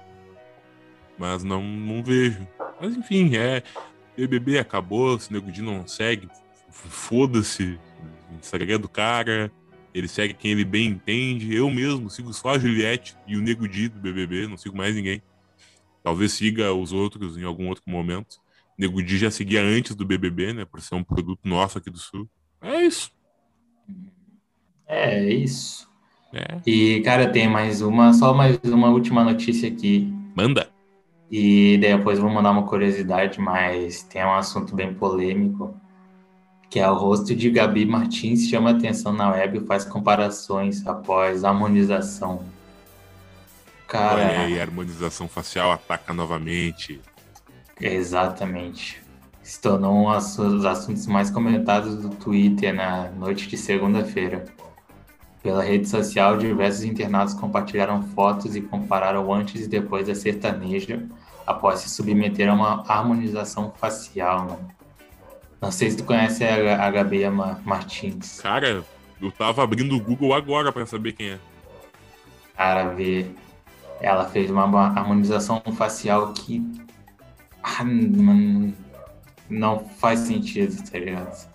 [1.21, 2.49] Mas não, não vejo.
[2.81, 3.63] Mas enfim, é.
[4.17, 6.29] BBB acabou, se o Nego Di não segue,
[6.71, 7.79] foda-se.
[8.39, 9.53] Instagram do cara,
[9.93, 11.55] ele segue quem ele bem entende.
[11.55, 14.95] Eu mesmo sigo só a Juliette e o Nego Di do BBB, não sigo mais
[14.95, 15.23] ninguém.
[16.03, 18.37] Talvez siga os outros em algum outro momento.
[18.79, 20.65] O Nego Di já seguia antes do BBB, né?
[20.65, 22.27] Por ser um produto nosso aqui do Sul.
[22.63, 23.11] É isso.
[24.87, 25.87] É, isso.
[26.33, 26.61] É.
[26.67, 30.11] E, cara, tem mais uma, só mais uma última notícia aqui.
[30.35, 30.80] Manda.
[31.31, 35.75] E depois vou mandar uma curiosidade, mas tem um assunto bem polêmico,
[36.69, 41.45] que é o rosto de Gabi Martins chama atenção na web e faz comparações após
[41.45, 42.45] harmonização.
[43.87, 47.01] Cara, Olha aí, a harmonização facial ataca novamente.
[47.81, 49.01] Exatamente
[49.51, 54.45] se tornou um dos assuntos mais comentados do Twitter na noite de segunda-feira.
[55.43, 61.03] Pela rede social, diversos internados compartilharam fotos e compararam antes e depois da sertaneja
[61.47, 64.45] após se submeter a uma harmonização facial.
[64.45, 64.57] Né?
[65.61, 67.23] Não sei se tu conhece a, a Gabi
[67.65, 68.41] Martins.
[68.41, 68.85] Cara,
[69.21, 71.39] eu tava abrindo o Google agora para saber quem é.
[72.55, 73.27] Cara, vê.
[74.01, 76.63] Ela fez uma harmonização facial que.
[77.63, 78.75] Ah, mano,
[79.49, 81.49] não faz sentido, tá ligado?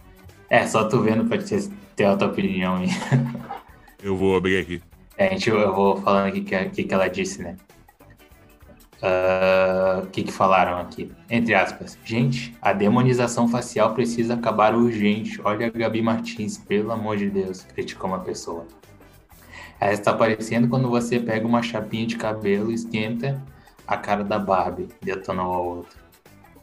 [0.50, 2.88] É, só tu vendo pra ter, ter a tua opinião aí.
[4.02, 4.82] Eu vou abrir aqui.
[5.18, 7.56] É, gente, eu vou falando aqui o que, que ela disse, né?
[9.02, 11.12] Ah, o uh, que, que falaram aqui?
[11.30, 11.98] Entre aspas.
[12.04, 15.40] Gente, a demonização facial precisa acabar urgente.
[15.44, 18.66] Olha a Gabi Martins, pelo amor de Deus, criticou uma pessoa.
[19.80, 23.42] Ela está aparecendo quando você pega uma chapinha de cabelo e esquenta
[23.86, 26.06] a cara da Barbie, detonou a outra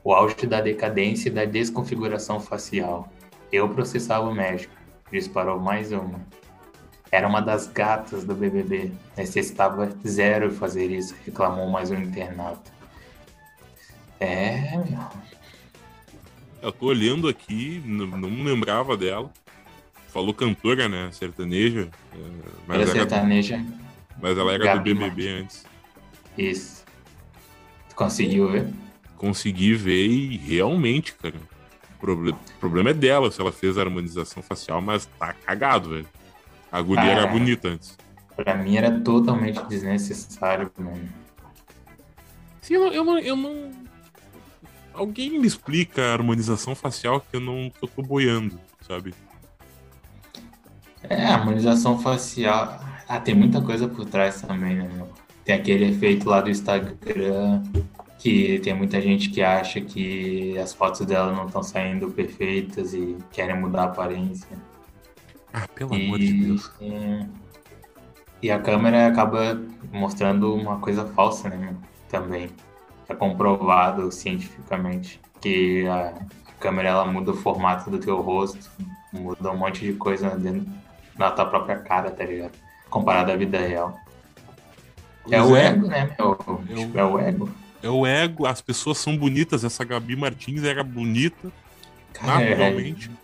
[0.04, 3.08] o auge da decadência e da desconfiguração facial.
[3.52, 4.74] Eu processava o médico.
[5.10, 6.20] Disparou mais uma.
[7.12, 8.90] Era uma das gatas do BBB.
[9.16, 12.72] Necessitava zero fazer isso, reclamou mais um internato.
[14.18, 15.06] É, meu.
[16.60, 19.30] Eu tô olhando aqui, não, não lembrava dela.
[20.08, 21.10] Falou cantora, né?
[21.12, 21.90] Sertaneja.
[22.14, 22.18] É,
[22.66, 23.58] mas era, sertaneja.
[23.58, 23.74] Do,
[24.20, 25.64] mas ela era Gabi do BBB antes.
[26.36, 26.82] Isso.
[27.94, 28.72] Conseguiu ver?
[29.22, 33.82] consegui ver e realmente, cara, o problema, o problema é dela se ela fez a
[33.82, 36.08] harmonização facial, mas tá cagado, velho.
[36.72, 37.98] A guria era bonita antes.
[38.34, 41.06] Pra mim era totalmente desnecessário, mano.
[42.62, 43.70] Sim, eu não, eu não, eu não.
[44.94, 48.58] Alguém me explica a harmonização facial que eu não que eu tô boiando,
[48.88, 49.14] sabe?
[51.02, 52.80] É, harmonização facial.
[53.06, 55.10] Ah, tem muita coisa por trás também, né, meu?
[55.44, 57.62] Tem aquele efeito lá do Instagram
[58.18, 63.18] que tem muita gente que acha que as fotos dela não estão saindo perfeitas e
[63.32, 64.56] querem mudar a aparência.
[65.52, 66.70] Ah, pelo e, amor de Deus.
[68.40, 69.60] E a câmera acaba
[69.92, 71.74] mostrando uma coisa falsa, né?
[72.08, 72.50] Também.
[73.08, 76.14] É comprovado cientificamente que a,
[76.58, 78.70] câmera ela muda o formato do teu rosto,
[79.12, 80.64] muda um monte de coisa dentro
[81.16, 82.52] da tua própria cara, tá ligado?
[82.88, 83.98] Comparado à vida real.
[85.30, 85.66] É o é.
[85.66, 86.38] ego, né, meu?
[86.46, 86.76] Eu...
[86.76, 89.64] Tipo, é o ego é o ego, as pessoas são bonitas.
[89.64, 91.50] Essa Gabi Martins era bonita,
[92.22, 93.10] naturalmente.
[93.12, 93.21] É.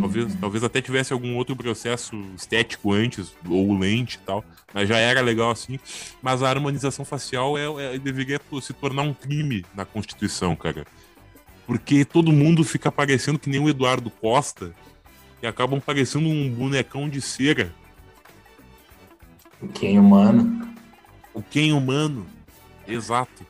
[0.00, 4.98] Talvez, talvez até tivesse algum outro processo estético antes, ou lente e tal, mas já
[4.98, 5.78] era legal assim.
[6.22, 10.86] Mas a harmonização facial é, é, deveria se tornar um crime na Constituição, cara.
[11.66, 14.72] Porque todo mundo fica parecendo que nem o Eduardo Costa,
[15.42, 17.72] e acabam parecendo um bonecão de cera.
[19.60, 20.74] O Ken humano.
[21.32, 22.26] O Ken humano,
[22.86, 23.46] exato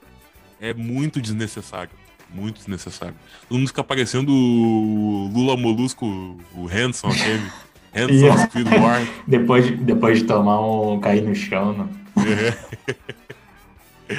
[0.60, 1.90] é muito desnecessário.
[2.34, 3.14] Muito desnecessário.
[3.48, 6.04] Todo mundo fica parecendo o Lula Molusco,
[6.52, 7.42] o Hanson, aquele.
[7.94, 9.06] Hanson War.
[9.26, 11.88] depois, de, depois de tomar um cair no chão, né?
[14.08, 14.14] É.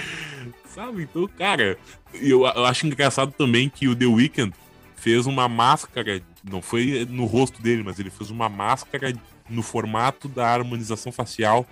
[0.74, 1.04] Sabe?
[1.04, 1.78] Então, cara,
[2.14, 4.54] eu, eu acho engraçado também que o The Weeknd
[4.96, 9.14] fez uma máscara, não foi no rosto dele, mas ele fez uma máscara
[9.50, 11.66] no formato da harmonização facial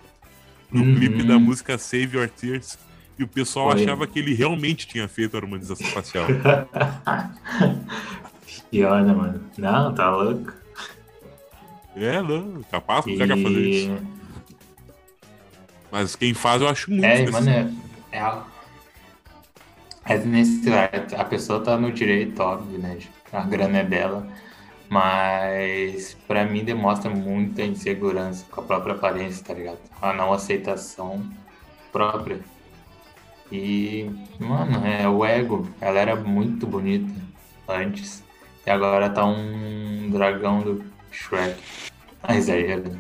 [0.71, 0.95] no Uhum.
[0.95, 2.77] clipe da música Save Your Tears.
[3.17, 3.83] E o pessoal Foi.
[3.83, 6.25] achava que ele realmente tinha feito a harmonização facial.
[8.71, 9.43] Pior, né, mano?
[9.57, 10.51] Não, tá louco.
[11.95, 13.85] é, não, capaz que o cara fazer E...
[13.85, 13.97] isso.
[15.91, 17.05] Mas quem faz eu acho muito.
[17.05, 17.69] É, mano, é,
[18.11, 18.33] é,
[20.05, 21.05] é desnecessário.
[21.15, 22.97] A pessoa tá no direito, óbvio, né?
[23.31, 24.27] A grana é dela.
[24.89, 29.77] Mas pra mim demonstra muita insegurança com a própria aparência, tá ligado?
[30.01, 31.23] A não aceitação
[31.91, 32.39] própria.
[33.53, 35.69] E, mano, é o ego.
[35.79, 37.13] Ela era muito bonita
[37.69, 38.23] antes.
[38.65, 41.61] E agora tá um dragão do Shrek.
[42.23, 42.99] Ah, exagero.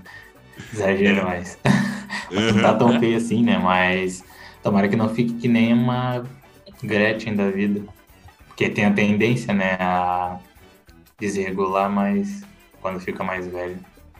[0.71, 1.57] Exagero, mas.
[2.29, 3.57] Não tá tão feio assim, né?
[3.57, 4.23] Mas
[4.61, 6.23] tomara que não fique que nem uma
[6.83, 7.81] Gretchen da vida.
[8.47, 10.39] Porque tem a tendência, né, a
[11.19, 12.43] desregular mais
[12.81, 13.77] quando fica mais velho.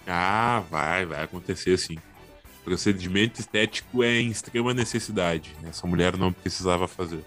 [0.07, 1.97] Ah, vai, vai acontecer sim.
[2.63, 5.53] Procedimento estético é em extrema necessidade.
[5.67, 7.23] Essa mulher não precisava fazer.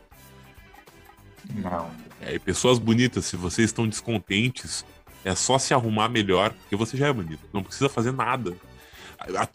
[1.55, 1.91] Não.
[2.21, 4.85] É, e pessoas bonitas, se vocês estão descontentes,
[5.25, 7.41] é só se arrumar melhor, porque você já é bonito.
[7.53, 8.57] Não precisa fazer nada.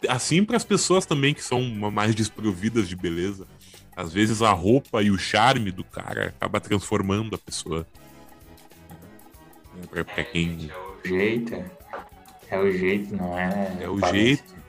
[0.08, 1.60] Assim para as pessoas também que são
[1.90, 3.46] mais desprovidas de beleza.
[3.96, 7.86] Às vezes a roupa e o charme do cara acaba transformando a pessoa.
[9.82, 11.54] É, pra, pra quem É o jeito.
[11.54, 11.70] é-
[12.50, 13.78] É o jeito, não é.
[13.80, 14.18] é o parece.
[14.26, 14.61] jeito.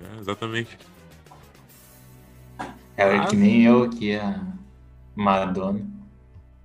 [0.00, 0.78] É, exatamente.
[2.96, 3.26] É Ah.
[3.26, 4.40] que nem eu aqui, a
[5.16, 5.84] Madonna.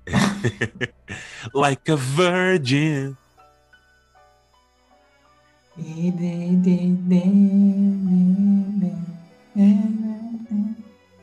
[1.53, 3.15] Like a virgin.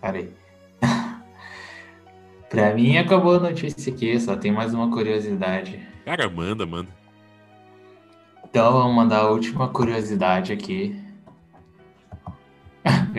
[0.01, 0.33] Parei.
[2.49, 5.81] pra mim acabou a notícia aqui, só tem mais uma curiosidade.
[6.05, 6.89] Cara, manda, manda.
[8.45, 10.99] Então vamos mandar a última curiosidade aqui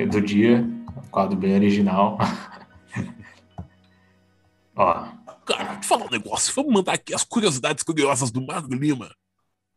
[0.05, 0.63] do dia,
[1.09, 2.17] quadro bem original.
[4.75, 5.17] Ó,
[5.47, 6.53] Cara, eu falar um negócio.
[6.53, 9.09] Vamos mandar aqui as curiosidades curiosas do Magro Lima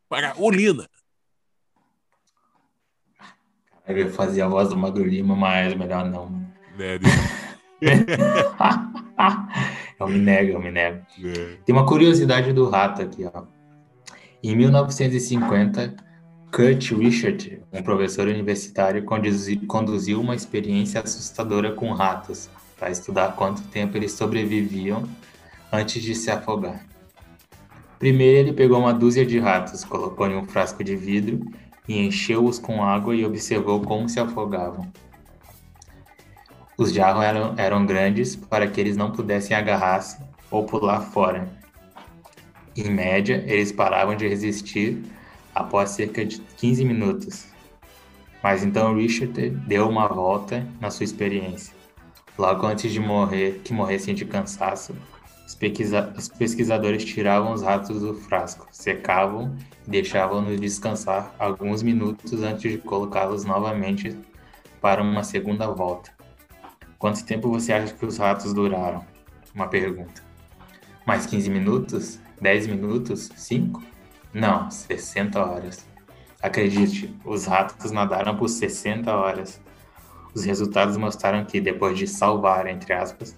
[0.09, 0.89] para Olina.
[3.87, 6.29] eu ia fazer a voz do Magro Lima, mas melhor não.
[6.77, 6.99] Né,
[10.01, 11.07] eu me nego, eu me nego.
[11.18, 11.57] né?
[11.64, 13.45] Tem uma curiosidade do rato aqui, ó.
[14.43, 15.95] Em 1950,
[16.53, 23.62] Kurt Richard, um professor universitário, conduzi- conduziu uma experiência assustadora com ratos para estudar quanto
[23.68, 25.09] tempo eles sobreviviam
[25.70, 26.84] antes de se afogar.
[28.01, 31.40] Primeiro, ele pegou uma dúzia de ratos, colocou em um frasco de vidro
[31.86, 34.90] e encheu-os com água e observou como se afogavam.
[36.76, 40.18] Os jarros eram, eram grandes para que eles não pudessem agarrar-se
[40.51, 41.48] ou pular fora.
[42.74, 45.01] Em média, eles paravam de resistir
[45.55, 47.46] após cerca de 15 minutos.
[48.42, 51.74] Mas então Richard deu uma volta na sua experiência.
[52.38, 54.94] Logo antes de morrer, que morressem de cansaço,
[55.46, 59.55] os, pesquisa- os pesquisadores tiravam os ratos do frasco, secavam
[59.86, 64.16] e deixavam-nos descansar alguns minutos antes de colocá-los novamente
[64.80, 66.11] para uma segunda volta.
[66.98, 69.05] Quanto tempo você acha que os ratos duraram?
[69.55, 70.22] Uma pergunta.
[71.07, 72.18] Mais 15 minutos?
[72.40, 73.28] 10 minutos?
[73.36, 73.82] 5?
[74.33, 75.87] Não, 60 horas.
[76.43, 79.61] Acredite, os ratos nadaram por 60 horas.
[80.35, 83.37] Os resultados mostraram que, depois de salvar, entre aspas,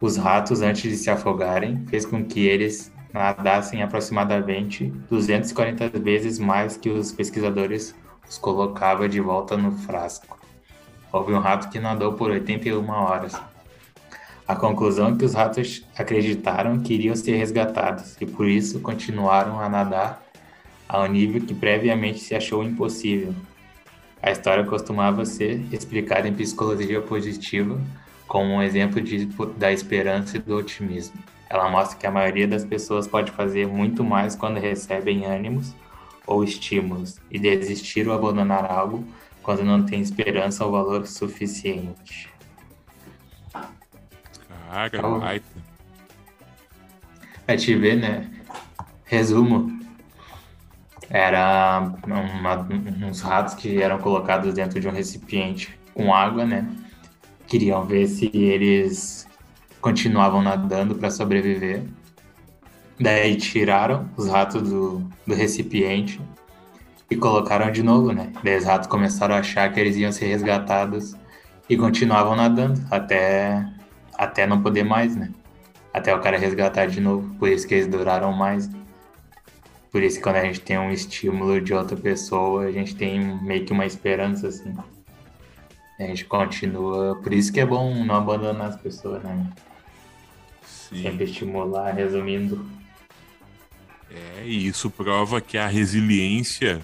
[0.00, 6.76] os ratos antes de se afogarem, fez com que eles nadassem aproximadamente 240 vezes mais
[6.76, 7.94] que os pesquisadores
[8.28, 10.38] os colocava de volta no frasco.
[11.10, 13.40] Houve um rato que nadou por 81 horas.
[14.48, 19.60] A conclusão é que os ratos acreditaram que iriam ser resgatados e por isso continuaram
[19.60, 20.24] a nadar
[20.88, 23.34] a um nível que previamente se achou impossível.
[24.22, 27.78] A história costumava ser explicada em psicologia positiva
[28.26, 29.26] como um exemplo de,
[29.58, 31.22] da esperança e do otimismo.
[31.50, 35.74] Ela mostra que a maioria das pessoas pode fazer muito mais quando recebem ânimos
[36.26, 39.04] ou estímulos e desistir ou abandonar algo
[39.42, 42.37] quando não tem esperança ou valor suficiente.
[44.68, 45.18] Cara, Calma.
[45.20, 45.46] baita.
[47.46, 48.28] Pra te ver, né?
[49.04, 49.78] Resumo.
[51.08, 52.68] Era uma-
[53.08, 56.66] uns ratos que eram colocados dentro de um recipiente com água, né?
[57.46, 59.26] Queriam ver se eles
[59.80, 61.82] continuavam nadando para sobreviver.
[63.00, 66.20] Daí tiraram os ratos do, do recipiente
[67.10, 68.30] e colocaram de novo, né?
[68.44, 71.16] Daí os ratos começaram a achar que eles iam ser resgatados
[71.70, 73.66] e continuavam nadando até,
[74.18, 75.30] até não poder mais, né?
[75.94, 77.32] Até o cara resgatar de novo.
[77.36, 78.68] Por isso que eles duraram mais.
[79.90, 83.64] Por isso, quando a gente tem um estímulo de outra pessoa, a gente tem meio
[83.64, 84.76] que uma esperança, assim.
[85.98, 87.16] A gente continua.
[87.22, 89.50] Por isso que é bom não abandonar as pessoas, né?
[90.62, 91.02] Sim.
[91.02, 92.66] Sempre estimular, resumindo.
[94.10, 96.80] É, e isso prova que a resiliência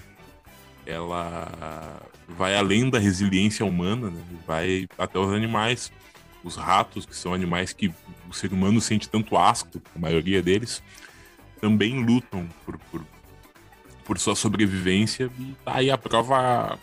[0.85, 4.21] ela vai além da resiliência humana, né?
[4.45, 5.91] vai até os animais.
[6.45, 7.91] Os ratos, que são animais que
[8.29, 10.81] o ser humano sente tanto asco, a maioria deles,
[11.59, 13.03] também lutam por, por,
[14.05, 15.29] por sua sobrevivência.
[15.39, 16.77] E tá aí a prova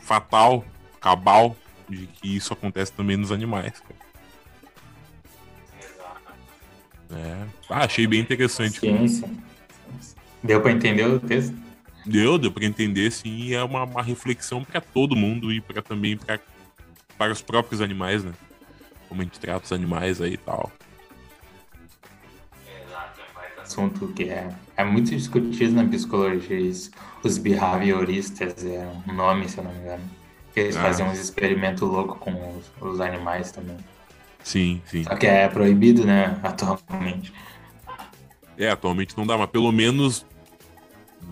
[0.00, 0.62] fatal,
[1.00, 1.56] cabal,
[1.88, 3.82] de que isso acontece também nos animais.
[7.10, 7.46] É.
[7.70, 8.80] Ah, achei bem interessante.
[8.80, 9.28] Ciência.
[10.42, 11.56] Deu para entender o texto?
[12.04, 13.36] Deu, deu para entender, sim.
[13.36, 16.38] E é uma, uma reflexão para todo mundo e para também pra,
[17.16, 18.32] para os próprios animais, né?
[19.10, 20.70] Como a gente trata os animais aí e tal.
[22.86, 26.60] Exato, é um assunto que é, é muito discutido na psicologia.
[26.60, 26.92] Isso.
[27.24, 30.04] Os behavioristas é um nome, se eu não me engano.
[30.54, 30.82] Que eles ah.
[30.82, 33.76] fazem uns experimentos loucos com os, os animais também.
[34.44, 35.02] Sim, sim.
[35.02, 37.32] Só que é proibido, né, atualmente.
[38.56, 40.24] É, atualmente não dá, mas pelo menos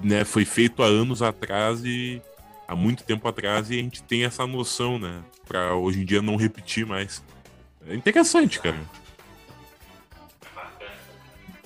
[0.02, 2.20] né, foi feito há anos atrás e
[2.66, 6.20] há muito tempo atrás e a gente tem essa noção, né, para hoje em dia
[6.20, 7.22] não repetir mais.
[7.88, 8.78] É interessante, cara.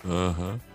[0.04, 0.52] Aham.
[0.52, 0.72] Uhum.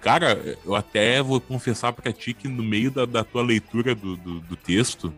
[0.00, 4.16] Cara, eu até vou confessar pra ti que no meio da, da tua leitura do,
[4.16, 5.12] do, do texto,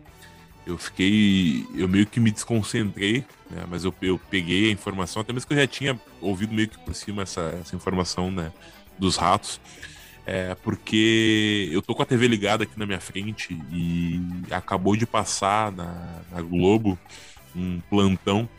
[0.67, 1.65] eu fiquei.
[1.73, 3.63] Eu meio que me desconcentrei, né?
[3.69, 6.77] Mas eu, eu peguei a informação, até mesmo que eu já tinha ouvido meio que
[6.79, 8.51] por cima essa, essa informação, né?
[8.99, 9.59] Dos ratos.
[10.25, 15.05] É, porque eu tô com a TV ligada aqui na minha frente e acabou de
[15.05, 16.97] passar na, na Globo
[17.55, 18.49] um plantão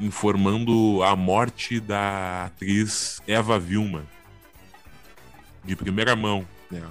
[0.00, 4.04] informando a morte da atriz Eva Vilma.
[5.64, 6.82] De primeira mão, né?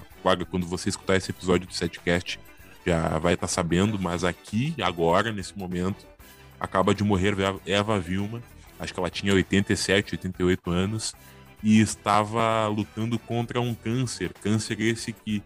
[0.49, 2.39] Quando você escutar esse episódio do Setcast,
[2.86, 6.05] já vai estar tá sabendo, mas aqui, agora, nesse momento,
[6.60, 7.36] acaba de morrer
[7.66, 8.41] Eva Vilma.
[8.80, 11.16] Acho que ela tinha 87, 88 anos
[11.64, 14.34] e estava lutando contra um câncer.
[14.41, 15.41] Câncer esse que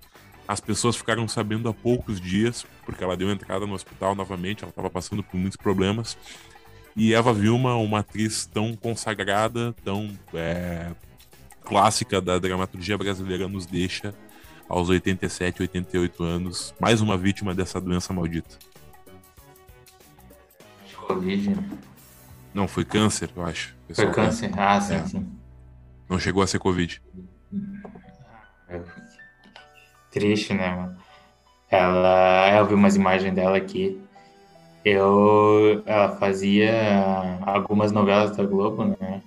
[0.47, 4.69] as pessoas ficaram sabendo há poucos dias, porque ela deu entrada no hospital novamente, ela
[4.69, 6.17] estava passando por muitos problemas.
[6.95, 10.91] E Eva Vilma, uma atriz tão consagrada, tão é,
[11.63, 14.13] clássica da dramaturgia brasileira, nos deixa
[14.67, 18.57] aos 87, 88 anos, mais uma vítima dessa doença maldita.
[20.95, 21.57] Covid?
[22.53, 23.75] Não, foi câncer, eu acho.
[23.93, 24.51] Foi câncer?
[24.57, 25.05] Ah, sim, é.
[25.05, 25.27] sim.
[26.09, 27.01] Não chegou a ser Covid.
[28.69, 28.81] É.
[30.11, 30.97] Triste, né, mano?
[31.69, 34.01] Ela, eu vi umas imagens dela aqui.
[34.83, 39.21] Eu, ela fazia algumas novelas da Globo, né?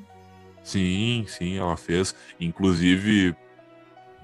[0.62, 2.14] Sim, sim, ela fez.
[2.40, 3.36] Inclusive,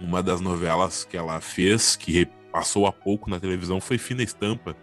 [0.00, 4.76] uma das novelas que ela fez, que passou há pouco na televisão, foi Fina Estampa.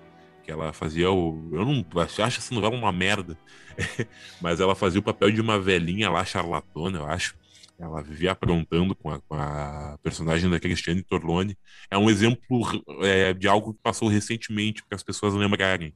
[0.44, 1.50] Que ela fazia o.
[1.52, 3.38] Eu não acho essa novela uma merda.
[4.40, 7.36] Mas ela fazia o papel de uma velhinha lá, charlatona, eu acho.
[7.78, 11.58] Ela vivia aprontando com a, com a personagem da Cristiane Torlone.
[11.92, 12.62] É um exemplo
[13.02, 15.94] é, de algo que passou recentemente, para as pessoas lembrarem.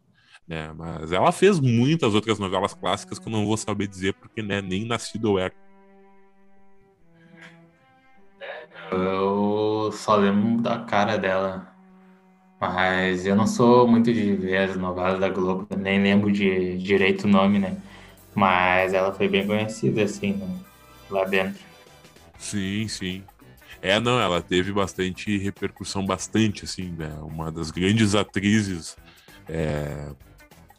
[0.47, 0.71] Né?
[0.75, 4.61] Mas ela fez muitas outras novelas clássicas que eu não vou saber dizer, porque né,
[4.61, 5.53] nem nascido eu era.
[8.91, 11.71] Eu só lembro da cara dela.
[12.59, 17.23] Mas eu não sou muito de ver as novelas da Globo, nem lembro de direito
[17.23, 17.75] o nome, né?
[18.35, 20.59] Mas ela foi bem conhecida, assim, né?
[21.09, 21.59] lá dentro.
[22.37, 23.23] Sim, sim.
[23.81, 27.11] É, não, ela teve bastante repercussão, bastante, assim, né?
[27.21, 28.95] Uma das grandes atrizes
[29.49, 30.11] é,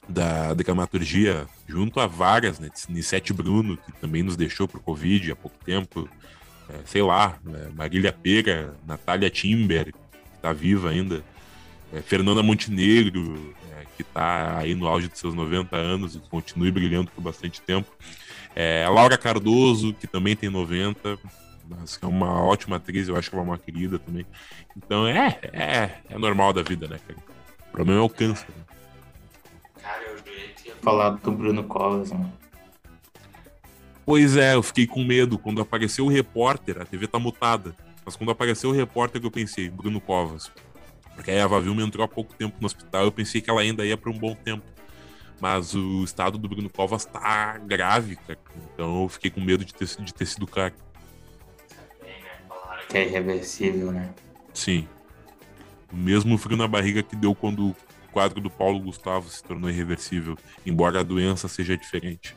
[0.09, 2.69] da dramaturgia, junto a várias, né?
[2.89, 6.09] Nissete Bruno, que também nos deixou por Covid há pouco tempo,
[6.69, 11.23] é, sei lá, é, Marília Pera, Natália Timber, que está viva ainda,
[11.93, 16.71] é, Fernanda Montenegro, é, que está aí no auge de seus 90 anos e continue
[16.71, 17.91] brilhando por bastante tempo.
[18.55, 21.19] É, Laura Cardoso, que também tem 90,
[21.69, 24.27] mas é uma ótima atriz, eu acho que é uma querida também.
[24.77, 27.21] Então é, é, é normal da vida, né, cara?
[27.69, 28.49] O problema é o câncer.
[28.49, 28.65] Né?
[30.83, 32.33] Falar do Bruno Covas, mano.
[34.05, 35.39] Pois é, eu fiquei com medo.
[35.39, 37.75] Quando apareceu o repórter, a TV tá mutada.
[38.05, 40.51] Mas quando apareceu o repórter, eu pensei, Bruno Covas.
[41.15, 43.87] Porque a Eva Vilma entrou há pouco tempo no hospital, eu pensei que ela ainda
[43.87, 44.65] ia para um bom tempo.
[45.41, 48.39] Mas o estado do Bruno Covas tá grave, cara.
[48.75, 50.75] Então eu fiquei com medo de ter, de ter sido cara.
[52.89, 54.13] Que é irreversível, né?
[54.53, 54.87] Sim.
[55.93, 57.75] O mesmo frio na barriga que deu quando
[58.13, 62.37] quadro do Paulo Gustavo se tornou irreversível, embora a doença seja diferente.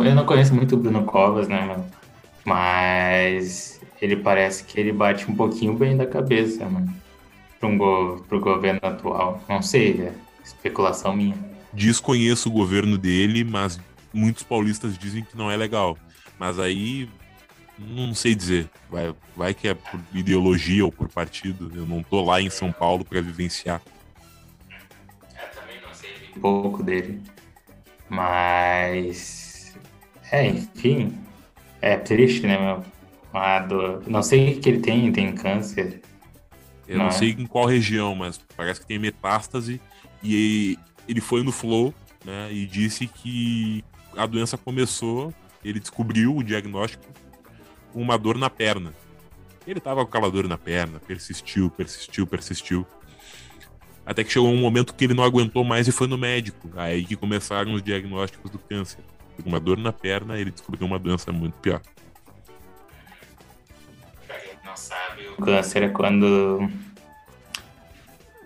[0.00, 1.84] eu não conheço muito o Bruno Covas, né, mano?
[2.44, 6.92] Mas ele parece que ele bate um pouquinho bem da cabeça, mano.
[7.60, 9.42] Pro, go pro governo atual.
[9.48, 10.12] Não sei, é
[10.42, 11.36] especulação minha.
[11.72, 13.78] Desconheço o governo dele, mas
[14.12, 15.96] muitos paulistas dizem que não é legal.
[16.38, 17.08] Mas aí
[17.78, 18.70] não sei dizer.
[18.90, 21.70] Vai, vai que é por ideologia ou por partido.
[21.74, 23.80] Eu não tô lá em São Paulo para vivenciar.
[24.68, 27.20] Eu também não sei um pouco dele.
[28.08, 29.74] Mas.
[30.30, 31.18] É, enfim.
[31.80, 32.84] É triste, né, meu?
[33.66, 34.08] Do...
[34.08, 36.00] Não sei o que ele tem, tem câncer.
[36.86, 37.14] Eu não, não é?
[37.14, 39.80] sei em qual região, mas parece que tem metástase.
[40.22, 40.78] E
[41.08, 41.92] ele foi no Flow,
[42.24, 42.52] né?
[42.52, 43.82] E disse que
[44.16, 45.32] a doença começou,
[45.64, 47.11] ele descobriu o diagnóstico
[47.94, 48.92] uma dor na perna.
[49.66, 52.86] Ele tava com aquela dor na perna, persistiu, persistiu, persistiu.
[54.04, 56.68] Até que chegou um momento que ele não aguentou mais e foi no médico.
[56.76, 58.98] Aí que começaram os diagnósticos do câncer.
[59.44, 61.80] Uma dor na perna, ele descobriu uma doença muito pior.
[64.26, 66.68] Pra quem não sabe, o câncer é quando.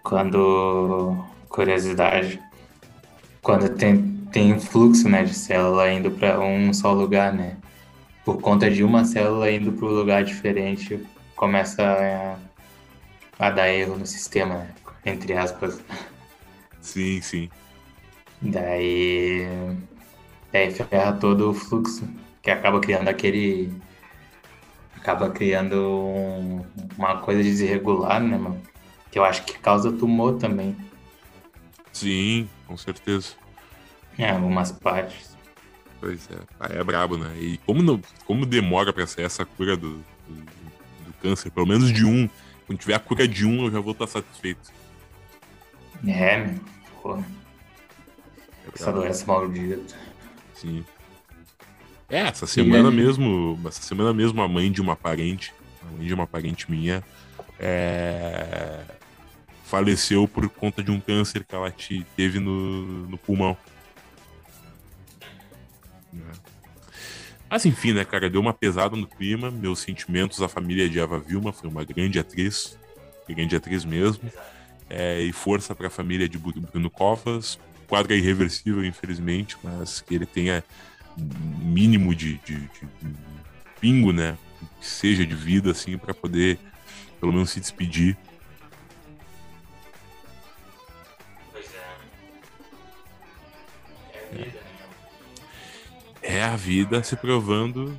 [0.02, 1.24] Quando.
[1.48, 2.40] Curiosidade.
[3.42, 7.56] Quando tem, tem fluxo né, de célula indo para um só lugar, né?
[8.26, 11.00] Por conta de uma célula indo para um lugar diferente,
[11.36, 11.80] começa
[13.38, 14.74] a, a, dar erro no sistema, né?
[15.04, 15.80] entre aspas.
[16.80, 17.48] Sim, sim.
[18.42, 19.46] Daí,
[20.52, 22.08] daí ferra todo o fluxo,
[22.42, 23.72] que acaba criando aquele.
[24.96, 26.66] Acaba criando um,
[26.98, 28.60] uma coisa desirregular, né, mano?
[29.08, 30.76] Que eu acho que causa tumor também.
[31.92, 33.34] Sim, com certeza.
[34.18, 35.25] Em algumas partes.
[36.06, 37.36] Pois é, aí é brabo, né?
[37.36, 39.94] E como, não, como demora pra ser essa cura do,
[40.28, 40.34] do,
[41.04, 42.30] do, câncer, pelo menos de um,
[42.64, 44.72] quando tiver a cura de um, eu já vou estar satisfeito.
[46.06, 46.60] É, meu,
[47.02, 47.16] pô.
[47.16, 47.24] É
[48.72, 49.96] essa doença maldita.
[50.54, 50.84] Sim.
[52.08, 55.52] É, essa semana mesmo, essa semana mesmo a mãe de uma parente,
[55.82, 57.02] a mãe de uma parente minha,
[57.58, 58.80] é...
[59.64, 61.74] faleceu por conta de um câncer que ela
[62.14, 63.56] teve no, no pulmão.
[67.48, 69.50] Mas enfim, né, cara, deu uma pesada no clima.
[69.50, 72.78] Meus sentimentos à família de Eva Vilma, foi uma grande atriz,
[73.28, 74.30] grande atriz mesmo.
[74.88, 77.58] É, e força para a família de Bruno Covas.
[77.88, 80.62] Quadro é irreversível, infelizmente, mas que ele tenha
[81.16, 82.88] mínimo de, de, de,
[83.80, 84.36] pingo, né,
[84.80, 86.58] que seja de vida, assim, para poder
[87.20, 88.16] pelo menos se despedir.
[91.52, 91.66] Pois
[94.34, 94.65] é.
[96.28, 97.96] É a vida se provando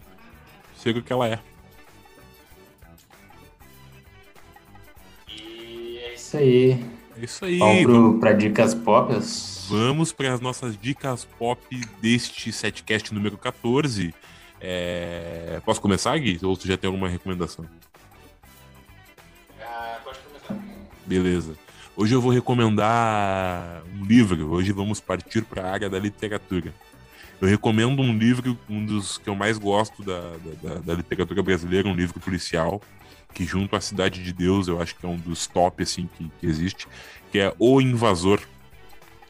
[0.76, 1.40] ser o que ela é.
[5.30, 6.86] E é isso aí.
[7.18, 7.86] É isso aí.
[7.86, 9.14] Vamos para dicas pop.
[9.70, 11.64] Vamos para as nossas dicas pop
[12.02, 14.14] deste setcast número 14.
[14.60, 15.62] É...
[15.64, 16.38] Posso começar, Gui?
[16.44, 17.66] Ou tu já tem alguma recomendação?
[19.62, 20.66] Ah, pode começar.
[21.06, 21.56] Beleza.
[21.96, 24.52] Hoje eu vou recomendar um livro.
[24.52, 26.74] Hoje vamos partir para a área da literatura.
[27.40, 30.22] Eu recomendo um livro, um dos que eu mais gosto da,
[30.62, 32.82] da, da, literatura brasileira, um livro policial,
[33.34, 36.32] que junto à Cidade de Deus, eu acho que é um dos top assim que,
[36.40, 36.88] que existe,
[37.32, 38.42] que é O Invasor.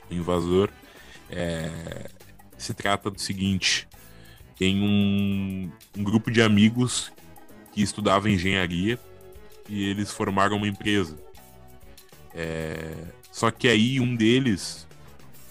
[0.09, 0.69] O Invasor
[1.29, 2.09] é,
[2.57, 3.87] se trata do seguinte:
[4.57, 7.11] tem um, um grupo de amigos
[7.73, 8.97] que estudava engenharia
[9.67, 11.17] e eles formaram uma empresa.
[12.33, 12.93] É,
[13.31, 14.87] só que aí um deles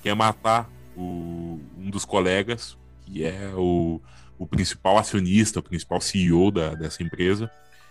[0.03, 4.01] quer matar o, um dos colegas, que é o,
[4.39, 7.51] o principal acionista, o principal CEO da, dessa empresa,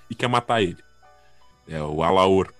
[0.09, 0.83] e quer matar ele.
[1.67, 2.53] É o Alaor.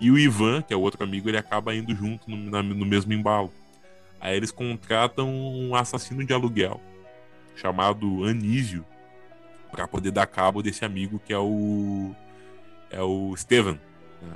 [0.00, 2.86] E o Ivan, que é o outro amigo, ele acaba indo junto no, na, no
[2.86, 3.52] mesmo embalo.
[4.20, 6.80] Aí eles contratam um assassino de aluguel
[7.54, 8.84] chamado Anísio
[9.70, 12.14] para poder dar cabo desse amigo que é o
[12.90, 13.80] é o Steven.
[14.22, 14.34] Né?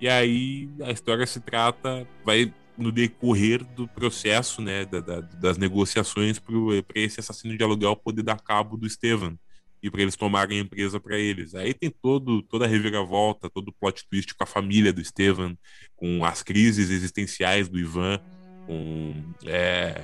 [0.00, 5.58] E aí a história se trata vai no decorrer do processo, né, da, da, das
[5.58, 9.38] negociações para esse assassino de aluguel poder dar cabo do Estevan
[9.82, 11.54] e para eles tomarem a empresa para eles.
[11.54, 15.56] Aí tem todo toda a reviravolta, todo o plot twist com a família do Estevan,
[15.94, 18.20] com as crises existenciais do Ivan,
[18.66, 20.00] com é,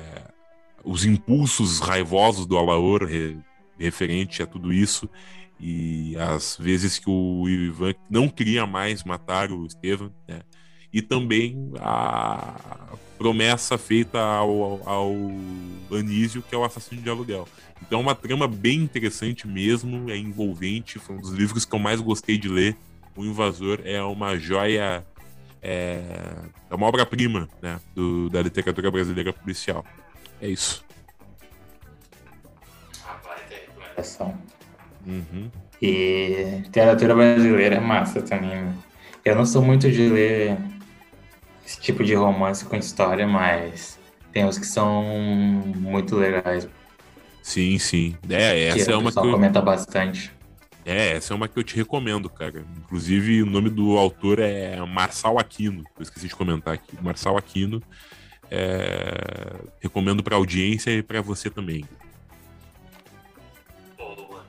[0.85, 3.37] os impulsos raivosos do Alaor re,
[3.79, 5.09] referente a tudo isso
[5.59, 10.43] e as vezes que o Ivan não queria mais matar o Estevan, né?
[10.93, 12.55] E também a
[13.17, 15.13] promessa feita ao, ao
[15.91, 17.49] Anísio, que é o assassino de aluguel.
[17.81, 21.79] Então é uma trama bem interessante mesmo, é envolvente, foi um dos livros que eu
[21.79, 22.77] mais gostei de ler.
[23.17, 25.05] O Invasor é uma joia,
[25.63, 26.01] é,
[26.71, 29.85] é uma obra-prima né, do, da literatura brasileira policial.
[30.41, 30.85] É isso.
[35.07, 35.51] Uhum.
[35.81, 38.73] E literatura brasileira é massa também.
[39.25, 40.57] Eu não sou muito de ler
[41.65, 43.99] esse tipo de romance com história, mas
[44.33, 45.03] tem uns que são
[45.77, 46.69] muito legais.
[47.43, 48.17] Sim, sim.
[48.29, 49.31] É, essa que é uma que eu...
[49.31, 50.33] comenta bastante.
[50.85, 52.65] É, essa é uma que eu te recomendo, cara.
[52.79, 55.85] Inclusive, o nome do autor é Marçal Aquino.
[55.97, 56.97] Eu esqueci de comentar aqui.
[57.01, 57.81] Marçal Aquino.
[58.51, 59.61] É...
[59.81, 61.85] Recomendo para audiência e para você também.
[63.97, 64.45] Boa.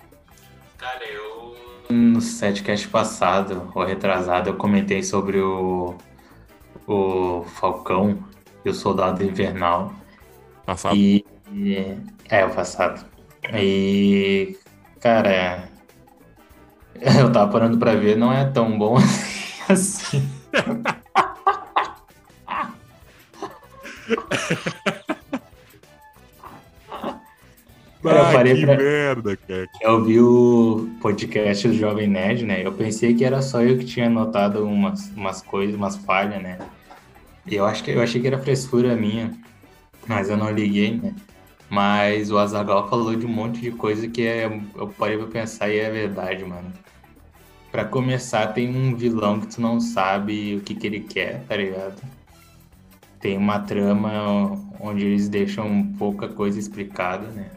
[0.78, 1.56] Cara, eu.
[1.90, 5.96] No setcast passado, ou retrasado, eu comentei sobre o.
[6.88, 8.18] O Falcão
[8.66, 9.94] e o Soldado Invernal.
[10.66, 10.96] Passado.
[10.96, 11.24] E.
[12.30, 13.06] É, o passado.
[13.54, 14.58] E.
[15.00, 15.70] Cara
[17.20, 18.98] Eu tava parando pra ver, não é tão bom
[19.68, 20.30] assim.
[28.12, 28.78] eu parei que pra...
[28.78, 29.68] merda, cara.
[29.82, 32.66] Eu vi o podcast do Jovem Nerd, né?
[32.66, 36.60] Eu pensei que era só eu que tinha notado umas, umas coisas, umas falhas, né?
[37.50, 39.34] Eu, acho que, eu achei que era frescura minha,
[40.08, 41.14] mas eu não liguei, né?
[41.70, 45.70] Mas o Azagal falou de um monte de coisa que é, eu parei pra pensar
[45.70, 46.72] e é verdade, mano.
[47.72, 51.56] Pra começar, tem um vilão que tu não sabe o que, que ele quer, tá
[51.56, 52.00] ligado?
[53.20, 57.50] Tem uma trama onde eles deixam pouca coisa explicada, né?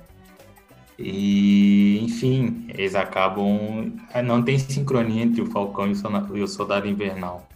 [0.99, 3.93] E, enfim, eles acabam.
[4.25, 7.47] Não tem sincronia entre o Falcão e o Soldado Invernal.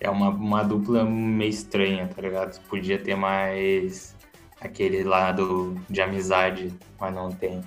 [0.00, 2.60] É uma, uma dupla meio estranha, tá ligado?
[2.68, 4.14] Podia ter mais
[4.60, 7.60] aquele lado de amizade, mas não tem.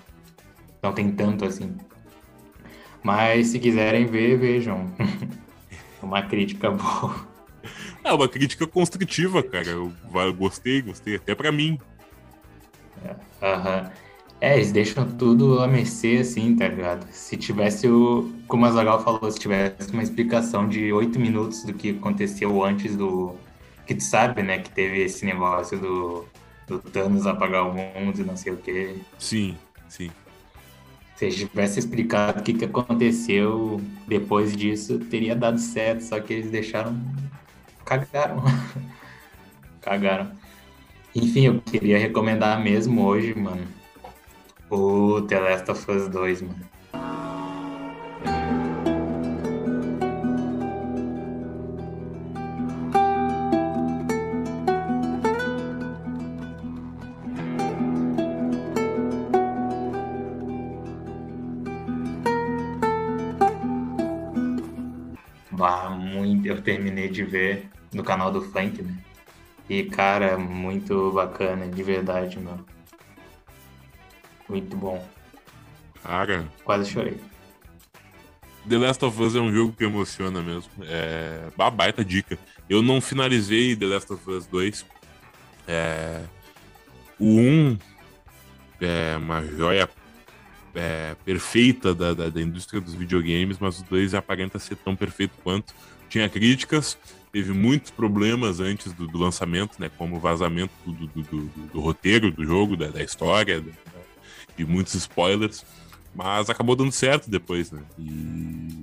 [0.81, 1.76] Não tem tanto assim.
[3.03, 4.89] Mas se quiserem ver, vejam.
[6.01, 7.27] uma crítica boa.
[8.03, 9.68] É uma crítica construtiva, cara.
[9.68, 9.91] Eu,
[10.38, 11.15] gostei, gostei.
[11.15, 11.77] Até para mim.
[13.41, 13.81] Aham.
[13.81, 14.06] Uhum.
[14.39, 17.07] É, eles deixam tudo a mercê, assim, tá ligado?
[17.11, 18.31] Se tivesse o.
[18.47, 22.95] Como a Zagal falou, se tivesse uma explicação de oito minutos do que aconteceu antes
[22.95, 23.35] do.
[23.88, 24.59] Que tu sabe, né?
[24.59, 26.26] Que teve esse negócio do,
[26.68, 28.95] do Thanos apagar o mundo e não sei o quê.
[29.18, 29.57] Sim,
[29.89, 30.11] sim.
[31.15, 36.51] Se tivesse explicado o que, que aconteceu depois disso, teria dado certo, só que eles
[36.51, 36.95] deixaram.
[37.84, 38.43] Cagaram.
[39.81, 40.31] Cagaram.
[41.15, 43.65] Enfim, eu queria recomendar mesmo hoje, mano,
[44.69, 46.68] o The Last of Us 2, mano.
[66.48, 68.98] eu terminei de ver no canal do Frank, né?
[69.69, 72.65] E, cara, muito bacana, de verdade, mano.
[74.48, 75.06] Muito bom.
[76.03, 76.48] Cara.
[76.64, 77.18] Quase chorei.
[78.68, 80.72] The Last of Us é um jogo que emociona mesmo.
[80.84, 82.38] É uma baita dica.
[82.69, 84.86] Eu não finalizei The Last of Us 2.
[85.68, 86.22] É...
[87.19, 87.78] O 1
[88.82, 89.90] é uma joia
[90.76, 95.34] é, perfeita da, da, da, indústria dos videogames, mas o 2 aparenta ser tão perfeito
[95.44, 95.74] quanto
[96.07, 96.98] tinha críticas,
[97.32, 99.90] teve muitos problemas antes do, do lançamento, né?
[99.98, 103.64] Como o vazamento do, do, do, do roteiro do jogo, da, da história,
[104.57, 105.65] e muitos spoilers.
[106.13, 107.81] Mas acabou dando certo depois, né?
[107.97, 108.81] E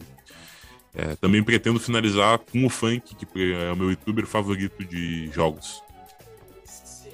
[0.95, 5.83] é, também pretendo finalizar com o Funk, que é o meu youtuber favorito de jogos.
[6.65, 7.11] Sim,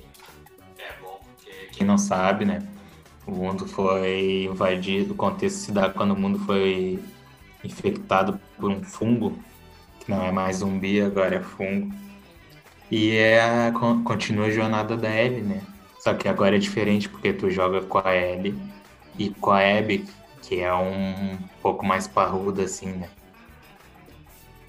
[0.78, 2.62] é bom porque quem não sabe, né?
[3.26, 6.98] O mundo foi invadido, o contexto se dá quando o mundo foi
[7.64, 9.38] infectado por um fungo
[10.10, 11.94] não é mais zumbi, agora é fungo.
[12.90, 13.72] E é a,
[14.04, 15.62] continua a jornada da Ellie, né?
[16.00, 18.58] Só que agora é diferente porque tu joga com a Ellie
[19.18, 20.08] e com a Abby,
[20.40, 23.10] que é um pouco mais parruda assim, né?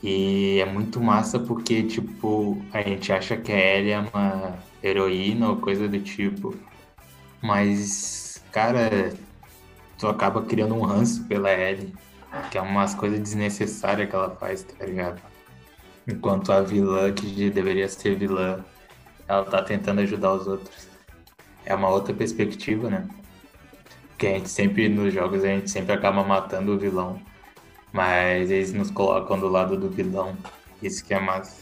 [0.03, 5.49] E é muito massa porque, tipo, a gente acha que a Ellie é uma heroína
[5.49, 6.53] ou coisa do tipo.
[7.41, 9.13] Mas, cara,
[9.97, 11.93] tu acaba criando um ranço pela Ellie.
[12.49, 15.21] Que é umas coisas desnecessárias que ela faz, tá ligado?
[16.05, 18.65] Enquanto a vilã, que deveria ser vilã,
[19.27, 20.90] ela tá tentando ajudar os outros.
[21.65, 23.07] É uma outra perspectiva, né?
[24.09, 27.21] Porque a gente sempre, nos jogos, a gente sempre acaba matando o vilão.
[27.91, 30.37] Mas eles nos colocam do lado do vilão.
[30.81, 31.61] Isso que é massa.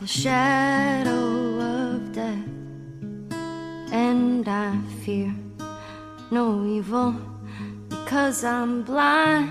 [0.00, 2.59] the shadow of death,
[4.40, 5.34] and I fear
[6.30, 7.14] no evil
[8.06, 9.48] Cause I'm blind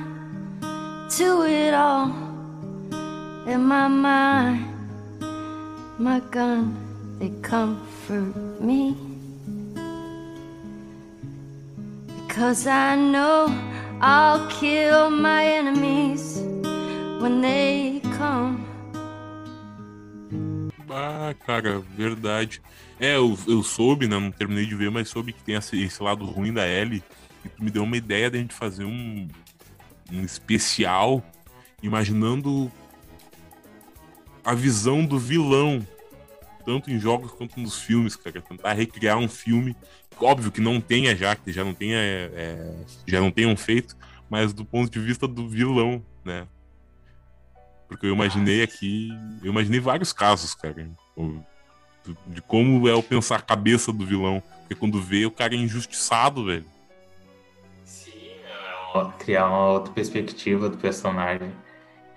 [1.18, 2.08] to it all
[3.48, 4.66] in my mind.
[5.98, 6.76] My gun,
[7.20, 8.96] they comfort me.
[12.28, 13.48] Because I know
[14.02, 16.42] I'll kill my enemies
[17.22, 18.66] when they come.
[20.90, 22.60] Ah, cara, verdade.
[23.00, 24.20] É, eu, eu soube, né?
[24.20, 27.04] Não terminei de ver, mas soube que tem esse, esse lado ruim da Ellie.
[27.46, 29.28] E tu me deu uma ideia de a gente fazer um,
[30.12, 31.24] um especial
[31.82, 32.70] imaginando
[34.44, 35.86] a visão do vilão,
[36.66, 38.42] tanto em jogos quanto nos filmes, cara.
[38.42, 39.78] Tentar recriar um filme,
[40.20, 43.96] óbvio que não tenha já, que já não tenha, é, já não tenham feito,
[44.30, 46.48] mas do ponto de vista do vilão, né?
[47.88, 49.10] Porque eu imaginei aqui,
[49.42, 50.88] eu imaginei vários casos, cara,
[52.28, 54.42] de como é o pensar a cabeça do vilão.
[54.60, 56.66] Porque quando vê, o cara é injustiçado, velho.
[57.84, 58.12] Sim,
[58.96, 61.52] é criar uma outra perspectiva do personagem.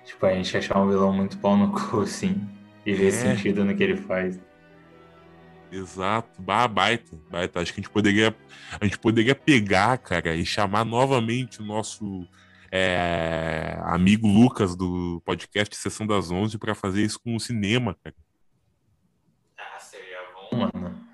[0.05, 2.41] Tipo, a gente achar um vilão muito bom no cu, assim,
[2.85, 3.11] e ver é.
[3.11, 4.39] sentido no que ele faz.
[5.71, 7.59] Exato, bah, baita, baita.
[7.59, 8.35] Acho que a gente poderia,
[8.79, 12.27] a gente poderia pegar, cara, e chamar novamente o nosso
[12.71, 18.15] é, amigo Lucas do podcast Sessão das Onze para fazer isso com o cinema, cara.
[19.57, 21.07] Ah, seria bom, mano.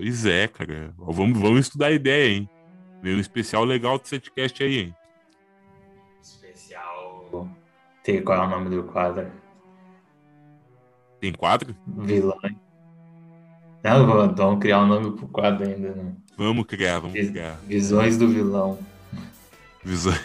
[0.00, 0.94] Pois é, cara.
[0.96, 2.48] Vamos, vamos estudar a ideia, hein?
[3.02, 4.94] Veio um especial legal do setcast aí, hein?
[6.22, 7.46] Especial.
[8.02, 9.30] Tem qual é o nome do quadro?
[11.20, 11.76] Tem quadro?
[11.86, 12.38] Vilão.
[13.84, 16.14] Não, vamos criar um nome pro quadro ainda, né?
[16.34, 17.60] Vamos criar, vamos criar.
[17.66, 18.78] Visões do vilão.
[19.84, 20.18] Visões.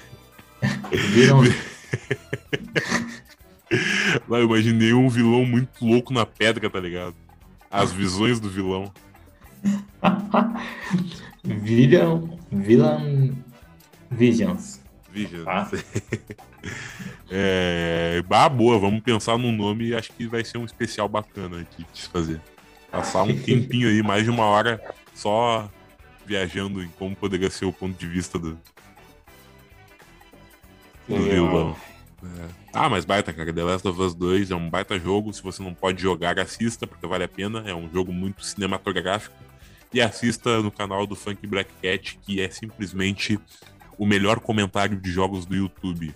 [1.12, 1.42] Viram...
[4.30, 7.14] Lá eu imaginei um vilão muito louco na pedra, tá ligado?
[7.70, 8.90] As visões do vilão.
[11.44, 13.36] Villain, Villain
[14.12, 14.82] Visions.
[15.12, 15.48] Visions.
[15.48, 15.70] Ah.
[17.30, 21.66] é, bah, boa, vamos pensar num nome e acho que vai ser um especial bacana
[21.78, 22.42] de se fazer.
[22.92, 24.82] Passar um tempinho aí, mais de uma hora,
[25.14, 25.70] só
[26.26, 28.58] viajando em como poderia ser o ponto de vista do,
[31.08, 31.76] do vilão.
[32.24, 32.48] É.
[32.74, 33.54] Ah, mas baita, cara.
[33.54, 35.32] The Last of Us 2 é um baita jogo.
[35.32, 37.64] Se você não pode jogar, assista, porque vale a pena.
[37.66, 39.36] É um jogo muito cinematográfico.
[39.94, 43.40] E assista no canal do Funk Black Cat, que é simplesmente
[43.98, 46.14] o melhor comentário de jogos do YouTube.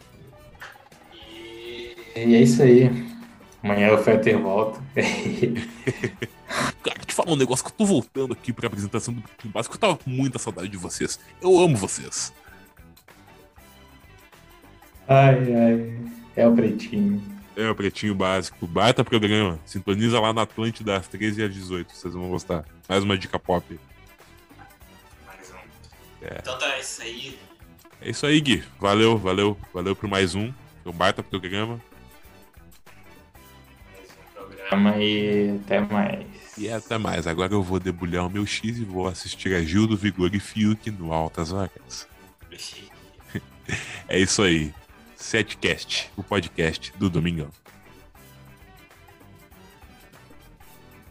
[1.33, 3.18] E, e é isso aí.
[3.63, 4.81] Amanhã o Fetter volta.
[6.83, 9.75] Cara, te falar um negócio que eu tô voltando aqui pra apresentação do Pretinho Básico.
[9.75, 11.19] Eu tava com muita saudade de vocês.
[11.43, 12.33] Eu amo vocês.
[15.09, 15.99] Ai, ai.
[16.37, 17.21] É o Pretinho.
[17.57, 18.67] É o Pretinho Básico.
[18.67, 19.59] Baita programa.
[19.67, 21.93] Sintoniza lá na Atlântida das 13 às 18.
[21.93, 22.65] Vocês vão gostar.
[22.89, 23.79] Mais uma dica pop.
[25.27, 26.25] Mais um.
[26.25, 26.39] É.
[26.39, 27.39] Então tá, é isso aí.
[28.01, 28.63] É isso aí, Gui.
[28.79, 29.59] Valeu, valeu.
[29.75, 30.53] Valeu por mais um.
[30.85, 31.81] Foi um baita programa.
[34.69, 36.27] Programa e até mais.
[36.59, 37.27] E até mais.
[37.27, 40.39] Agora eu vou debulhar o meu X e vou assistir a Gil do Vigor e
[40.39, 42.07] Fiuk no Altas Vagas.
[44.09, 44.73] é isso aí.
[45.17, 47.51] Setcast, o podcast do Domingão.